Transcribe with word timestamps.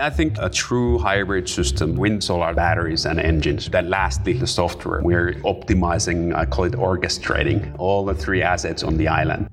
I 0.00 0.08
think 0.08 0.38
a 0.38 0.48
true 0.48 0.98
hybrid 0.98 1.46
system, 1.48 1.94
wind, 1.96 2.24
solar 2.24 2.54
batteries, 2.54 3.04
and 3.04 3.20
engines, 3.20 3.68
that 3.68 3.86
lastly, 3.86 4.32
the 4.32 4.46
software. 4.46 5.02
We're 5.02 5.34
optimizing, 5.44 6.34
I 6.34 6.46
call 6.46 6.64
it 6.64 6.72
orchestrating, 6.72 7.74
all 7.78 8.06
the 8.06 8.14
three 8.14 8.42
assets 8.42 8.82
on 8.82 8.96
the 8.96 9.08
island. 9.08 9.48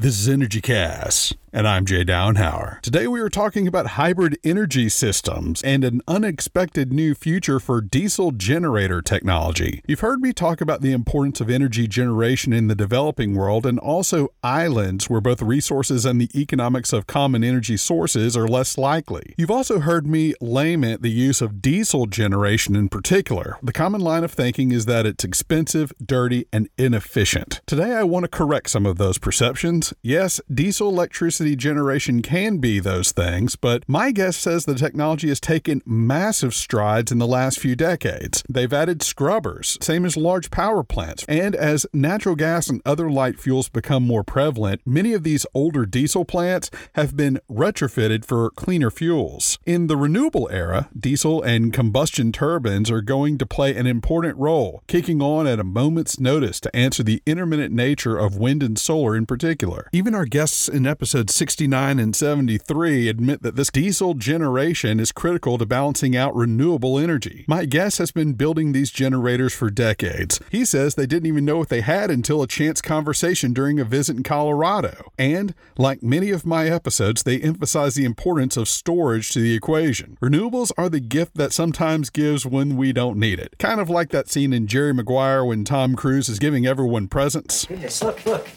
This 0.00 0.18
is 0.18 0.30
Energy 0.30 0.62
Cast 0.62 1.36
and 1.52 1.66
I'm 1.66 1.84
Jay 1.84 2.04
Downhauer. 2.04 2.80
Today 2.80 3.08
we 3.08 3.20
are 3.20 3.28
talking 3.28 3.66
about 3.66 3.88
hybrid 3.88 4.38
energy 4.44 4.88
systems 4.88 5.62
and 5.62 5.82
an 5.82 6.00
unexpected 6.06 6.92
new 6.92 7.14
future 7.14 7.58
for 7.58 7.80
diesel 7.80 8.30
generator 8.30 9.02
technology. 9.02 9.82
You've 9.86 10.00
heard 10.00 10.20
me 10.20 10.32
talk 10.32 10.60
about 10.60 10.80
the 10.80 10.92
importance 10.92 11.40
of 11.40 11.50
energy 11.50 11.88
generation 11.88 12.52
in 12.52 12.68
the 12.68 12.74
developing 12.74 13.34
world 13.34 13.66
and 13.66 13.78
also 13.78 14.28
islands 14.44 15.10
where 15.10 15.20
both 15.20 15.42
resources 15.42 16.04
and 16.04 16.20
the 16.20 16.30
economics 16.40 16.92
of 16.92 17.06
common 17.06 17.42
energy 17.42 17.76
sources 17.76 18.36
are 18.36 18.46
less 18.46 18.78
likely. 18.78 19.34
You've 19.36 19.50
also 19.50 19.80
heard 19.80 20.06
me 20.06 20.34
lament 20.40 21.02
the 21.02 21.10
use 21.10 21.40
of 21.40 21.60
diesel 21.60 22.06
generation 22.06 22.76
in 22.76 22.88
particular. 22.88 23.58
The 23.62 23.72
common 23.72 24.00
line 24.00 24.22
of 24.22 24.32
thinking 24.32 24.70
is 24.70 24.86
that 24.86 25.06
it's 25.06 25.24
expensive, 25.24 25.92
dirty, 26.04 26.46
and 26.52 26.68
inefficient. 26.78 27.60
Today 27.66 27.94
I 27.94 28.04
want 28.04 28.24
to 28.24 28.28
correct 28.28 28.70
some 28.70 28.86
of 28.86 28.98
those 28.98 29.18
perceptions. 29.18 29.89
Yes, 30.02 30.40
diesel 30.52 30.88
electricity 30.88 31.56
generation 31.56 32.22
can 32.22 32.58
be 32.58 32.80
those 32.80 33.12
things, 33.12 33.56
but 33.56 33.82
my 33.88 34.10
guess 34.10 34.36
says 34.36 34.64
the 34.64 34.74
technology 34.74 35.28
has 35.28 35.40
taken 35.40 35.82
massive 35.84 36.54
strides 36.54 37.12
in 37.12 37.18
the 37.18 37.26
last 37.26 37.58
few 37.58 37.76
decades. 37.76 38.42
They've 38.48 38.72
added 38.72 39.02
scrubbers, 39.02 39.78
same 39.80 40.04
as 40.04 40.16
large 40.16 40.50
power 40.50 40.82
plants. 40.82 41.24
And 41.28 41.54
as 41.54 41.86
natural 41.92 42.36
gas 42.36 42.68
and 42.68 42.82
other 42.84 43.10
light 43.10 43.38
fuels 43.38 43.68
become 43.68 44.06
more 44.06 44.24
prevalent, 44.24 44.80
many 44.84 45.12
of 45.12 45.22
these 45.22 45.46
older 45.54 45.86
diesel 45.86 46.24
plants 46.24 46.70
have 46.94 47.16
been 47.16 47.40
retrofitted 47.50 48.24
for 48.24 48.50
cleaner 48.50 48.90
fuels. 48.90 49.58
In 49.66 49.86
the 49.86 49.96
renewable 49.96 50.48
era, 50.50 50.88
diesel 50.98 51.42
and 51.42 51.72
combustion 51.72 52.32
turbines 52.32 52.90
are 52.90 53.00
going 53.00 53.38
to 53.38 53.46
play 53.46 53.74
an 53.74 53.86
important 53.86 54.36
role, 54.36 54.82
kicking 54.86 55.22
on 55.22 55.46
at 55.46 55.60
a 55.60 55.64
moment's 55.64 56.20
notice 56.20 56.60
to 56.60 56.74
answer 56.76 57.02
the 57.02 57.22
intermittent 57.26 57.74
nature 57.74 58.16
of 58.16 58.36
wind 58.36 58.62
and 58.62 58.78
solar 58.78 59.16
in 59.16 59.26
particular. 59.26 59.79
Even 59.92 60.14
our 60.14 60.24
guests 60.24 60.68
in 60.68 60.86
episode 60.86 61.30
69 61.30 61.98
and 61.98 62.14
73 62.14 63.08
admit 63.08 63.42
that 63.42 63.56
this 63.56 63.70
diesel 63.70 64.14
generation 64.14 65.00
is 65.00 65.12
critical 65.12 65.58
to 65.58 65.66
balancing 65.66 66.16
out 66.16 66.34
renewable 66.34 66.98
energy. 66.98 67.44
My 67.48 67.64
guest 67.64 67.98
has 67.98 68.12
been 68.12 68.34
building 68.34 68.72
these 68.72 68.90
generators 68.90 69.54
for 69.54 69.70
decades. 69.70 70.40
He 70.50 70.64
says 70.64 70.94
they 70.94 71.06
didn't 71.06 71.26
even 71.26 71.44
know 71.44 71.58
what 71.58 71.68
they 71.68 71.80
had 71.80 72.10
until 72.10 72.42
a 72.42 72.46
chance 72.46 72.80
conversation 72.80 73.52
during 73.52 73.80
a 73.80 73.84
visit 73.84 74.16
in 74.16 74.22
Colorado. 74.22 75.12
And, 75.18 75.54
like 75.76 76.02
many 76.02 76.30
of 76.30 76.46
my 76.46 76.66
episodes, 76.68 77.22
they 77.22 77.40
emphasize 77.40 77.94
the 77.94 78.04
importance 78.04 78.56
of 78.56 78.68
storage 78.68 79.30
to 79.32 79.40
the 79.40 79.54
equation. 79.54 80.16
Renewables 80.20 80.72
are 80.76 80.88
the 80.88 81.00
gift 81.00 81.36
that 81.36 81.52
sometimes 81.52 82.10
gives 82.10 82.46
when 82.46 82.76
we 82.76 82.92
don't 82.92 83.18
need 83.18 83.38
it. 83.38 83.54
Kind 83.58 83.80
of 83.80 83.90
like 83.90 84.10
that 84.10 84.28
scene 84.28 84.52
in 84.52 84.66
Jerry 84.66 84.94
Maguire 84.94 85.44
when 85.44 85.64
Tom 85.64 85.96
Cruise 85.96 86.28
is 86.28 86.38
giving 86.38 86.66
everyone 86.66 87.08
presents. 87.08 87.66
Goodness, 87.66 88.02
look, 88.02 88.24
look. 88.26 88.48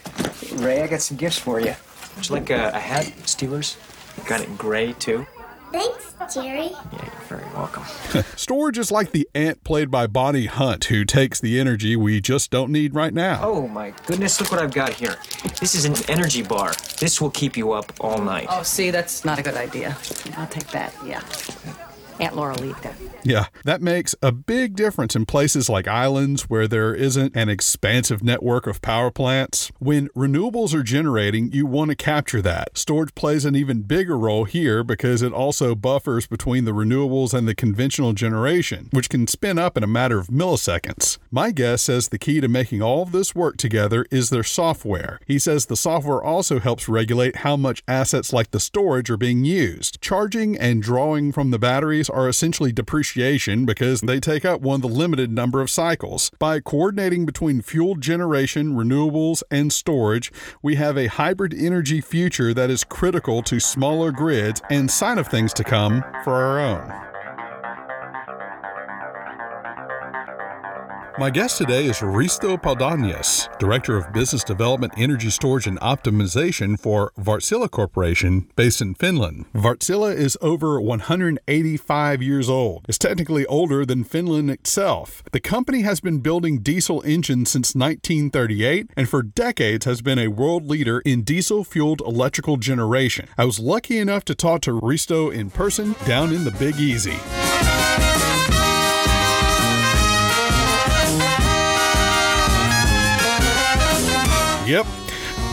Ray, 0.57 0.81
I 0.81 0.87
got 0.87 1.01
some 1.01 1.17
gifts 1.17 1.37
for 1.37 1.59
you. 1.59 1.75
Would 2.15 2.29
you 2.29 2.35
like 2.35 2.49
a, 2.49 2.69
a 2.73 2.79
hat, 2.79 3.05
Steelers? 3.23 3.77
Got 4.27 4.41
it 4.41 4.47
in 4.47 4.55
gray, 4.55 4.93
too. 4.93 5.25
Thanks, 5.71 6.13
Jerry. 6.31 6.67
Yeah, 6.67 7.01
you're 7.01 7.39
very 7.39 7.45
welcome. 7.55 7.83
Storage 8.35 8.77
is 8.77 8.91
like 8.91 9.11
the 9.11 9.27
aunt 9.33 9.63
played 9.63 9.89
by 9.89 10.05
Bonnie 10.05 10.45
Hunt 10.45 10.85
who 10.85 11.03
takes 11.03 11.41
the 11.41 11.59
energy 11.59 11.95
we 11.95 12.21
just 12.21 12.51
don't 12.51 12.71
need 12.71 12.93
right 12.93 13.11
now. 13.13 13.39
Oh 13.41 13.67
my 13.67 13.91
goodness, 14.05 14.39
look 14.39 14.51
what 14.51 14.61
I've 14.61 14.73
got 14.73 14.93
here. 14.93 15.15
This 15.59 15.73
is 15.73 15.85
an 15.85 15.95
energy 16.07 16.43
bar. 16.43 16.73
This 16.99 17.19
will 17.19 17.31
keep 17.31 17.57
you 17.57 17.71
up 17.71 17.91
all 17.99 18.21
night. 18.21 18.45
Oh, 18.51 18.61
see, 18.61 18.91
that's 18.91 19.25
not 19.25 19.39
a 19.39 19.41
good 19.41 19.55
idea. 19.55 19.97
I'll 20.37 20.45
take 20.45 20.67
that, 20.67 20.93
yeah. 21.03 21.23
Aunt. 22.31 22.87
Yeah, 23.23 23.47
that 23.63 23.81
makes 23.81 24.15
a 24.21 24.31
big 24.31 24.75
difference 24.75 25.15
in 25.15 25.25
places 25.25 25.69
like 25.69 25.87
islands 25.87 26.43
where 26.43 26.67
there 26.67 26.93
isn't 26.93 27.35
an 27.35 27.47
expansive 27.47 28.21
network 28.21 28.67
of 28.67 28.81
power 28.81 29.11
plants. 29.11 29.71
When 29.79 30.09
renewables 30.09 30.73
are 30.73 30.83
generating, 30.83 31.51
you 31.51 31.65
want 31.65 31.89
to 31.89 31.95
capture 31.95 32.41
that. 32.41 32.77
Storage 32.77 33.15
plays 33.15 33.45
an 33.45 33.55
even 33.55 33.83
bigger 33.83 34.17
role 34.17 34.43
here 34.43 34.83
because 34.83 35.21
it 35.21 35.31
also 35.31 35.73
buffers 35.73 36.27
between 36.27 36.65
the 36.65 36.73
renewables 36.73 37.33
and 37.33 37.47
the 37.47 37.55
conventional 37.55 38.11
generation, 38.11 38.89
which 38.91 39.09
can 39.09 39.25
spin 39.27 39.57
up 39.57 39.77
in 39.77 39.83
a 39.83 39.87
matter 39.87 40.19
of 40.19 40.27
milliseconds. 40.27 41.17
My 41.31 41.51
guess 41.51 41.83
says 41.83 42.09
the 42.09 42.19
key 42.19 42.41
to 42.41 42.49
making 42.49 42.81
all 42.81 43.03
of 43.03 43.13
this 43.13 43.33
work 43.33 43.55
together 43.57 44.05
is 44.11 44.29
their 44.29 44.43
software. 44.43 45.19
He 45.25 45.39
says 45.39 45.65
the 45.65 45.77
software 45.77 46.21
also 46.21 46.59
helps 46.59 46.89
regulate 46.89 47.37
how 47.37 47.55
much 47.55 47.83
assets 47.87 48.33
like 48.33 48.51
the 48.51 48.59
storage 48.59 49.09
are 49.09 49.17
being 49.17 49.45
used. 49.45 50.01
Charging 50.01 50.57
and 50.57 50.83
drawing 50.83 51.31
from 51.31 51.51
the 51.51 51.59
batteries 51.59 52.09
are 52.13 52.29
essentially 52.29 52.71
depreciation 52.71 53.65
because 53.65 54.01
they 54.01 54.19
take 54.19 54.45
up 54.45 54.61
one 54.61 54.75
of 54.75 54.81
the 54.81 54.87
limited 54.87 55.31
number 55.31 55.61
of 55.61 55.69
cycles. 55.69 56.31
By 56.39 56.59
coordinating 56.59 57.25
between 57.25 57.61
fuel 57.61 57.95
generation, 57.95 58.73
renewables, 58.73 59.43
and 59.49 59.73
storage, 59.73 60.31
we 60.61 60.75
have 60.75 60.97
a 60.97 61.07
hybrid 61.07 61.53
energy 61.53 62.01
future 62.01 62.53
that 62.53 62.69
is 62.69 62.83
critical 62.83 63.41
to 63.43 63.59
smaller 63.59 64.11
grids 64.11 64.61
and 64.69 64.89
sign 64.89 65.17
of 65.17 65.27
things 65.27 65.53
to 65.53 65.63
come 65.63 66.03
for 66.23 66.33
our 66.33 66.59
own. 66.59 67.12
My 71.19 71.29
guest 71.29 71.59
today 71.59 71.85
is 71.85 71.99
Risto 71.99 72.59
Paldanius, 72.59 73.47
Director 73.59 73.95
of 73.97 74.11
Business 74.13 74.43
Development, 74.43 74.91
Energy 74.97 75.29
Storage, 75.29 75.67
and 75.67 75.79
Optimization 75.79 76.79
for 76.79 77.11
Wärtsilä 77.19 77.69
Corporation, 77.69 78.47
based 78.55 78.81
in 78.81 78.95
Finland. 78.95 79.45
Wärtsilä 79.53 80.15
is 80.15 80.35
over 80.41 80.81
185 80.81 82.23
years 82.23 82.49
old. 82.49 82.85
It's 82.89 82.97
technically 82.97 83.45
older 83.45 83.85
than 83.85 84.03
Finland 84.03 84.49
itself. 84.49 85.21
The 85.31 85.39
company 85.39 85.81
has 85.81 85.99
been 85.99 86.17
building 86.17 86.63
diesel 86.63 87.03
engines 87.05 87.51
since 87.51 87.75
1938 87.75 88.89
and 88.97 89.07
for 89.07 89.21
decades 89.21 89.85
has 89.85 90.01
been 90.01 90.17
a 90.17 90.29
world 90.29 90.67
leader 90.67 90.99
in 91.01 91.21
diesel 91.21 91.63
fueled 91.63 92.01
electrical 92.01 92.57
generation. 92.57 93.27
I 93.37 93.45
was 93.45 93.59
lucky 93.59 93.99
enough 93.99 94.25
to 94.25 94.33
talk 94.33 94.61
to 94.61 94.71
Risto 94.71 95.31
in 95.31 95.51
person 95.51 95.95
down 96.07 96.33
in 96.33 96.43
the 96.43 96.51
Big 96.51 96.77
Easy. 96.77 97.19
Yep. 104.65 104.85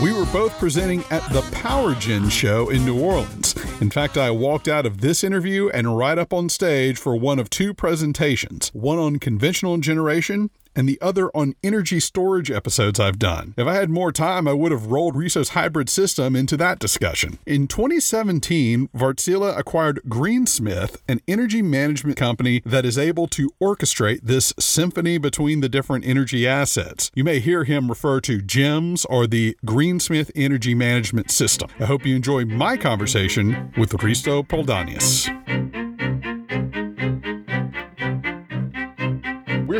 We 0.01 0.13
were 0.13 0.25
both 0.27 0.57
presenting 0.57 1.03
at 1.11 1.21
the 1.33 1.41
Power 1.51 1.93
Gen 1.95 2.29
show 2.29 2.69
in 2.69 2.85
New 2.85 2.97
Orleans. 2.97 3.55
In 3.81 3.89
fact, 3.91 4.17
I 4.17 4.31
walked 4.31 4.69
out 4.69 4.85
of 4.85 5.01
this 5.01 5.21
interview 5.21 5.67
and 5.67 5.97
right 5.97 6.17
up 6.17 6.31
on 6.31 6.47
stage 6.47 6.97
for 6.97 7.15
one 7.17 7.37
of 7.37 7.49
two 7.49 7.73
presentations 7.73 8.69
one 8.73 8.97
on 8.97 9.19
conventional 9.19 9.77
generation 9.79 10.49
and 10.75 10.87
the 10.87 10.99
other 11.01 11.29
on 11.35 11.55
energy 11.63 11.99
storage 11.99 12.51
episodes 12.51 12.99
I've 12.99 13.19
done. 13.19 13.53
If 13.57 13.67
I 13.67 13.75
had 13.75 13.89
more 13.89 14.11
time, 14.11 14.47
I 14.47 14.53
would 14.53 14.71
have 14.71 14.87
rolled 14.87 15.15
Risto's 15.15 15.49
hybrid 15.49 15.89
system 15.89 16.35
into 16.35 16.57
that 16.57 16.79
discussion. 16.79 17.39
In 17.45 17.67
2017, 17.67 18.89
Wärtsilä 18.95 19.57
acquired 19.57 20.01
Greensmith, 20.07 21.01
an 21.07 21.21
energy 21.27 21.61
management 21.61 22.17
company 22.17 22.61
that 22.65 22.85
is 22.85 22.97
able 22.97 23.27
to 23.27 23.51
orchestrate 23.61 24.21
this 24.23 24.53
symphony 24.59 25.17
between 25.17 25.61
the 25.61 25.69
different 25.69 26.05
energy 26.05 26.47
assets. 26.47 27.11
You 27.13 27.23
may 27.23 27.39
hear 27.39 27.63
him 27.63 27.89
refer 27.89 28.21
to 28.21 28.41
GEMS 28.41 29.05
or 29.05 29.27
the 29.27 29.57
Greensmith 29.65 30.31
Energy 30.35 30.75
Management 30.75 31.31
System. 31.31 31.69
I 31.79 31.85
hope 31.85 32.05
you 32.05 32.15
enjoy 32.15 32.45
my 32.45 32.77
conversation 32.77 33.73
with 33.77 33.91
Risto 33.91 34.47
Paldanius. 34.47 35.29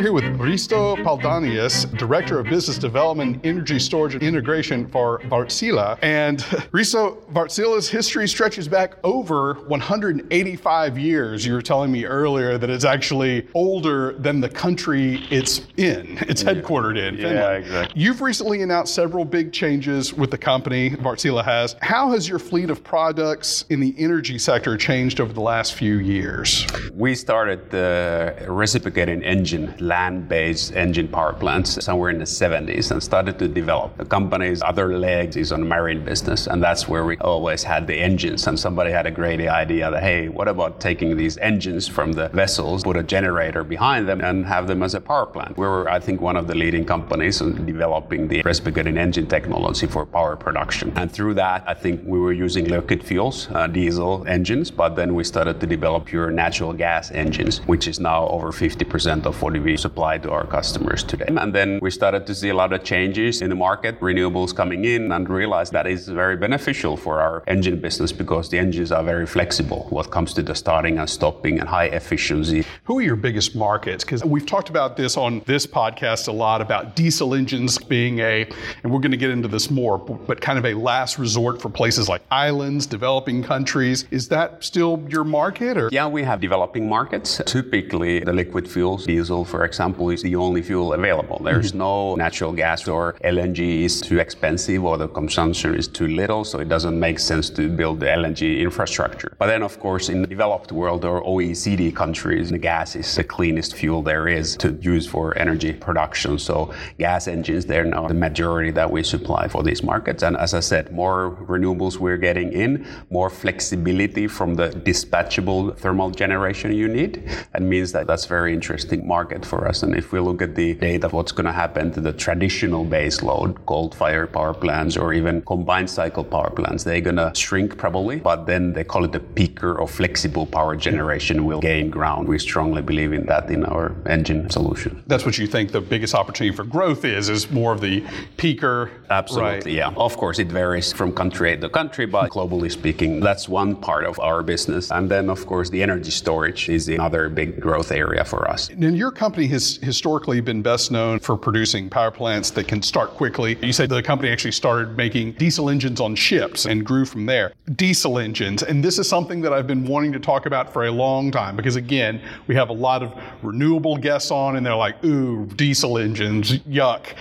Here 0.02 0.12
with 0.12 0.24
Risto 0.38 0.96
Paldanius, 1.04 1.86
Director 1.96 2.40
of 2.40 2.46
Business 2.46 2.76
Development, 2.76 3.38
Energy 3.44 3.78
Storage 3.78 4.14
and 4.14 4.22
Integration 4.22 4.88
for 4.88 5.20
Wärtsilä. 5.30 5.96
And 6.02 6.38
Risto, 6.72 7.22
Wärtsilä's 7.32 7.88
history 7.88 8.26
stretches 8.26 8.66
back 8.66 8.94
over 9.04 9.54
185 9.68 10.98
years. 10.98 11.46
You 11.46 11.52
were 11.54 11.62
telling 11.62 11.92
me 11.92 12.04
earlier 12.04 12.58
that 12.58 12.68
it's 12.68 12.84
actually 12.84 13.46
older 13.54 14.14
than 14.14 14.40
the 14.40 14.48
country 14.48 15.22
it's 15.30 15.60
in, 15.76 16.18
it's 16.22 16.42
headquartered 16.42 16.98
in, 16.98 17.14
Yeah, 17.16 17.28
Finland. 17.28 17.64
exactly. 17.64 18.02
You've 18.02 18.22
recently 18.22 18.62
announced 18.62 18.94
several 18.94 19.24
big 19.24 19.52
changes 19.52 20.12
with 20.12 20.32
the 20.32 20.38
company, 20.38 20.90
Wärtsilä 20.90 21.44
has. 21.44 21.76
How 21.80 22.10
has 22.10 22.28
your 22.28 22.40
fleet 22.40 22.70
of 22.70 22.82
products 22.82 23.64
in 23.70 23.78
the 23.78 23.94
energy 23.98 24.38
sector 24.38 24.76
changed 24.76 25.20
over 25.20 25.32
the 25.32 25.40
last 25.40 25.74
few 25.74 25.98
years? 25.98 26.66
We 26.92 27.14
started 27.14 27.70
the 27.70 28.34
reciprocating 28.48 29.22
engine, 29.22 29.72
land-based 29.92 30.68
engine 30.84 31.08
power 31.16 31.34
plants 31.42 31.70
somewhere 31.86 32.10
in 32.14 32.18
the 32.24 32.30
70s 32.42 32.90
and 32.92 32.98
started 33.10 33.34
to 33.42 33.46
develop. 33.60 33.88
The 34.02 34.08
company's 34.16 34.60
other 34.70 34.88
leg 35.08 35.36
is 35.42 35.48
on 35.56 35.60
marine 35.74 36.02
business, 36.10 36.40
and 36.50 36.58
that's 36.66 36.82
where 36.90 37.04
we 37.10 37.16
always 37.32 37.62
had 37.72 37.82
the 37.86 37.98
engines. 38.08 38.40
And 38.48 38.56
somebody 38.66 38.90
had 38.98 39.06
a 39.12 39.14
great 39.20 39.40
idea 39.62 39.90
that, 39.90 40.02
hey, 40.10 40.20
what 40.38 40.48
about 40.54 40.72
taking 40.88 41.10
these 41.22 41.36
engines 41.50 41.84
from 41.96 42.08
the 42.18 42.26
vessels, 42.42 42.78
put 42.88 42.96
a 42.96 43.06
generator 43.16 43.62
behind 43.76 44.02
them, 44.08 44.20
and 44.28 44.46
have 44.54 44.64
them 44.70 44.80
as 44.82 44.94
a 45.00 45.02
power 45.10 45.26
plant? 45.34 45.52
We 45.62 45.66
were, 45.72 45.86
I 45.96 46.00
think, 46.06 46.16
one 46.30 46.36
of 46.40 46.46
the 46.50 46.56
leading 46.62 46.84
companies 46.94 47.36
in 47.42 47.50
developing 47.74 48.28
the 48.32 48.40
reciprocating 48.50 48.96
engine 49.06 49.26
technology 49.36 49.86
for 49.94 50.06
power 50.06 50.36
production. 50.46 50.86
And 51.00 51.12
through 51.16 51.34
that, 51.44 51.64
I 51.72 51.74
think 51.74 52.00
we 52.12 52.18
were 52.24 52.36
using 52.46 52.64
liquid 52.76 53.00
fuels, 53.08 53.48
uh, 53.56 53.66
diesel 53.66 54.12
engines, 54.36 54.70
but 54.70 54.90
then 54.98 55.10
we 55.18 55.22
started 55.24 55.60
to 55.60 55.66
develop 55.66 56.06
pure 56.06 56.30
natural 56.30 56.72
gas 56.72 57.10
engines, 57.24 57.54
which 57.72 57.84
is 57.92 58.00
now 58.00 58.20
over 58.36 58.50
50% 58.52 59.26
of 59.26 59.34
what 59.42 59.52
we 59.68 59.76
supply 59.82 60.16
to 60.18 60.30
our 60.30 60.46
customers 60.46 61.02
today. 61.02 61.28
And 61.28 61.52
then 61.54 61.78
we 61.82 61.90
started 61.90 62.26
to 62.28 62.34
see 62.34 62.50
a 62.50 62.54
lot 62.54 62.72
of 62.72 62.84
changes 62.84 63.42
in 63.42 63.48
the 63.50 63.60
market, 63.68 64.00
renewables 64.00 64.54
coming 64.54 64.84
in, 64.84 65.12
and 65.12 65.28
realized 65.28 65.72
that 65.72 65.86
is 65.86 66.08
very 66.08 66.36
beneficial 66.36 66.96
for 66.96 67.20
our 67.20 67.42
engine 67.46 67.80
business 67.80 68.12
because 68.12 68.48
the 68.48 68.58
engines 68.58 68.92
are 68.92 69.02
very 69.02 69.26
flexible 69.26 69.86
when 69.90 70.04
it 70.04 70.10
comes 70.10 70.32
to 70.34 70.42
the 70.42 70.54
starting 70.54 70.98
and 70.98 71.10
stopping 71.10 71.58
and 71.60 71.68
high 71.68 71.86
efficiency. 71.86 72.64
Who 72.84 72.98
are 72.98 73.02
your 73.02 73.16
biggest 73.16 73.54
markets? 73.56 74.04
Because 74.04 74.24
we've 74.24 74.46
talked 74.46 74.70
about 74.70 74.96
this 74.96 75.16
on 75.16 75.42
this 75.46 75.66
podcast 75.66 76.28
a 76.28 76.32
lot 76.32 76.60
about 76.60 76.94
diesel 76.94 77.34
engines 77.34 77.78
being 77.78 78.20
a, 78.20 78.46
and 78.82 78.92
we're 78.92 79.00
going 79.00 79.10
to 79.10 79.16
get 79.16 79.30
into 79.30 79.48
this 79.48 79.70
more, 79.70 79.98
but 79.98 80.40
kind 80.40 80.58
of 80.58 80.64
a 80.64 80.74
last 80.74 81.18
resort 81.18 81.60
for 81.60 81.68
places 81.68 82.08
like 82.08 82.22
islands, 82.30 82.86
developing 82.86 83.42
countries. 83.42 84.06
Is 84.10 84.28
that 84.28 84.62
still 84.62 85.04
your 85.08 85.24
market? 85.24 85.76
Or 85.76 85.88
Yeah, 85.90 86.06
we 86.06 86.22
have 86.22 86.40
developing 86.40 86.88
markets. 86.88 87.40
Typically, 87.46 88.20
the 88.20 88.32
liquid 88.32 88.68
fuels, 88.68 89.06
diesel, 89.06 89.44
for 89.44 89.61
example, 89.64 90.10
is 90.10 90.22
the 90.22 90.36
only 90.36 90.62
fuel 90.62 90.92
available. 90.92 91.40
There's 91.42 91.70
mm-hmm. 91.70 91.78
no 91.78 92.14
natural 92.16 92.52
gas 92.52 92.88
or 92.88 93.14
LNG 93.24 93.82
is 93.82 94.00
too 94.00 94.18
expensive 94.18 94.84
or 94.84 94.98
the 94.98 95.08
consumption 95.08 95.74
is 95.74 95.88
too 95.88 96.08
little, 96.08 96.44
so 96.44 96.58
it 96.58 96.68
doesn't 96.68 96.98
make 96.98 97.18
sense 97.18 97.50
to 97.50 97.68
build 97.68 98.00
the 98.00 98.06
LNG 98.06 98.60
infrastructure. 98.60 99.34
But 99.38 99.46
then, 99.46 99.62
of 99.62 99.78
course, 99.80 100.08
in 100.08 100.22
the 100.22 100.26
developed 100.26 100.72
world 100.72 101.04
or 101.04 101.22
OECD 101.22 101.94
countries, 101.94 102.50
the 102.50 102.58
gas 102.58 102.96
is 102.96 103.14
the 103.14 103.24
cleanest 103.24 103.74
fuel 103.74 104.02
there 104.02 104.28
is 104.28 104.56
to 104.58 104.72
use 104.80 105.06
for 105.06 105.36
energy 105.38 105.72
production. 105.72 106.38
So 106.38 106.72
gas 106.98 107.28
engines, 107.28 107.66
they're 107.66 107.84
now 107.84 108.08
the 108.08 108.14
majority 108.14 108.70
that 108.72 108.90
we 108.90 109.02
supply 109.02 109.48
for 109.48 109.62
these 109.62 109.82
markets. 109.82 110.22
And 110.22 110.36
as 110.36 110.54
I 110.54 110.60
said, 110.60 110.92
more 110.92 111.36
renewables 111.48 111.98
we're 111.98 112.16
getting 112.16 112.52
in, 112.52 112.86
more 113.10 113.30
flexibility 113.30 114.26
from 114.26 114.54
the 114.54 114.68
dispatchable 114.68 115.76
thermal 115.76 116.10
generation 116.10 116.72
you 116.72 116.88
need. 116.88 117.28
That 117.52 117.62
means 117.62 117.92
that 117.92 118.06
that's 118.06 118.24
a 118.26 118.28
very 118.28 118.52
interesting 118.52 119.06
market 119.06 119.44
for 119.52 119.68
us. 119.68 119.82
And 119.84 119.94
if 120.02 120.06
we 120.12 120.18
look 120.28 120.40
at 120.40 120.52
the 120.54 120.68
data, 120.72 121.06
what's 121.16 121.34
going 121.38 121.50
to 121.52 121.58
happen 121.64 121.84
to 121.96 122.00
the 122.08 122.14
traditional 122.26 122.84
base 122.96 123.18
load, 123.28 123.50
coal-fired 123.66 124.28
power 124.36 124.54
plants 124.54 124.96
or 124.96 125.12
even 125.12 125.42
combined 125.42 125.90
cycle 125.98 126.24
power 126.24 126.50
plants, 126.58 126.84
they're 126.84 127.06
going 127.10 127.22
to 127.26 127.30
shrink 127.44 127.76
probably, 127.84 128.16
but 128.30 128.46
then 128.46 128.72
they 128.72 128.84
call 128.92 129.04
it 129.04 129.12
the 129.18 129.24
peaker 129.38 129.72
or 129.80 129.86
flexible 129.86 130.46
power 130.46 130.74
generation 130.88 131.44
will 131.44 131.60
gain 131.60 131.90
ground. 131.90 132.22
We 132.28 132.38
strongly 132.38 132.82
believe 132.90 133.12
in 133.12 133.26
that 133.26 133.50
in 133.50 133.62
our 133.74 133.94
engine 134.06 134.48
solution. 134.58 134.90
that's 135.06 135.26
what 135.26 135.36
you 135.36 135.46
think 135.54 135.72
the 135.80 135.84
biggest 135.94 136.14
opportunity 136.14 136.56
for 136.56 136.64
growth 136.64 137.04
is, 137.04 137.28
is 137.28 137.50
more 137.50 137.72
of 137.76 137.80
the 137.88 138.00
peaker. 138.38 138.90
Absolutely, 139.10 139.52
right? 139.52 139.66
yeah. 139.66 140.06
Of 140.06 140.16
course, 140.16 140.38
it 140.38 140.50
varies 140.62 140.88
from 140.98 141.12
country 141.12 141.58
to 141.58 141.68
country, 141.68 142.06
but 142.06 142.30
globally 142.30 142.70
speaking, 142.80 143.20
that's 143.20 143.44
one 143.48 143.76
part 143.88 144.04
of 144.10 144.18
our 144.28 144.42
business. 144.42 144.90
And 144.90 145.10
then, 145.10 145.28
of 145.28 145.40
course, 145.50 145.68
the 145.68 145.82
energy 145.82 146.10
storage 146.22 146.62
is 146.76 146.88
another 146.88 147.28
big 147.28 147.60
growth 147.60 147.90
area 147.92 148.24
for 148.24 148.42
us. 148.54 148.70
And 148.70 148.96
your 148.96 149.12
company 149.24 149.41
has 149.48 149.76
historically 149.82 150.40
been 150.40 150.62
best 150.62 150.90
known 150.90 151.18
for 151.18 151.36
producing 151.36 151.88
power 151.90 152.10
plants 152.10 152.50
that 152.50 152.68
can 152.68 152.82
start 152.82 153.10
quickly. 153.10 153.58
You 153.62 153.72
said 153.72 153.88
the 153.88 154.02
company 154.02 154.30
actually 154.30 154.52
started 154.52 154.96
making 154.96 155.32
diesel 155.32 155.68
engines 155.68 156.00
on 156.00 156.14
ships 156.14 156.66
and 156.66 156.84
grew 156.84 157.04
from 157.04 157.26
there. 157.26 157.52
Diesel 157.76 158.18
engines, 158.18 158.62
and 158.62 158.82
this 158.82 158.98
is 158.98 159.08
something 159.08 159.40
that 159.42 159.52
I've 159.52 159.66
been 159.66 159.86
wanting 159.86 160.12
to 160.12 160.20
talk 160.20 160.46
about 160.46 160.72
for 160.72 160.86
a 160.86 160.90
long 160.90 161.30
time 161.30 161.56
because, 161.56 161.76
again, 161.76 162.20
we 162.46 162.54
have 162.54 162.68
a 162.68 162.74
lot 162.74 163.02
of 163.02 163.12
renewable 163.42 163.96
guests 163.96 164.30
on 164.30 164.56
and 164.56 164.64
they're 164.64 164.74
like, 164.74 165.02
ooh, 165.04 165.46
diesel 165.46 165.98
engines, 165.98 166.58
yuck. 166.60 167.14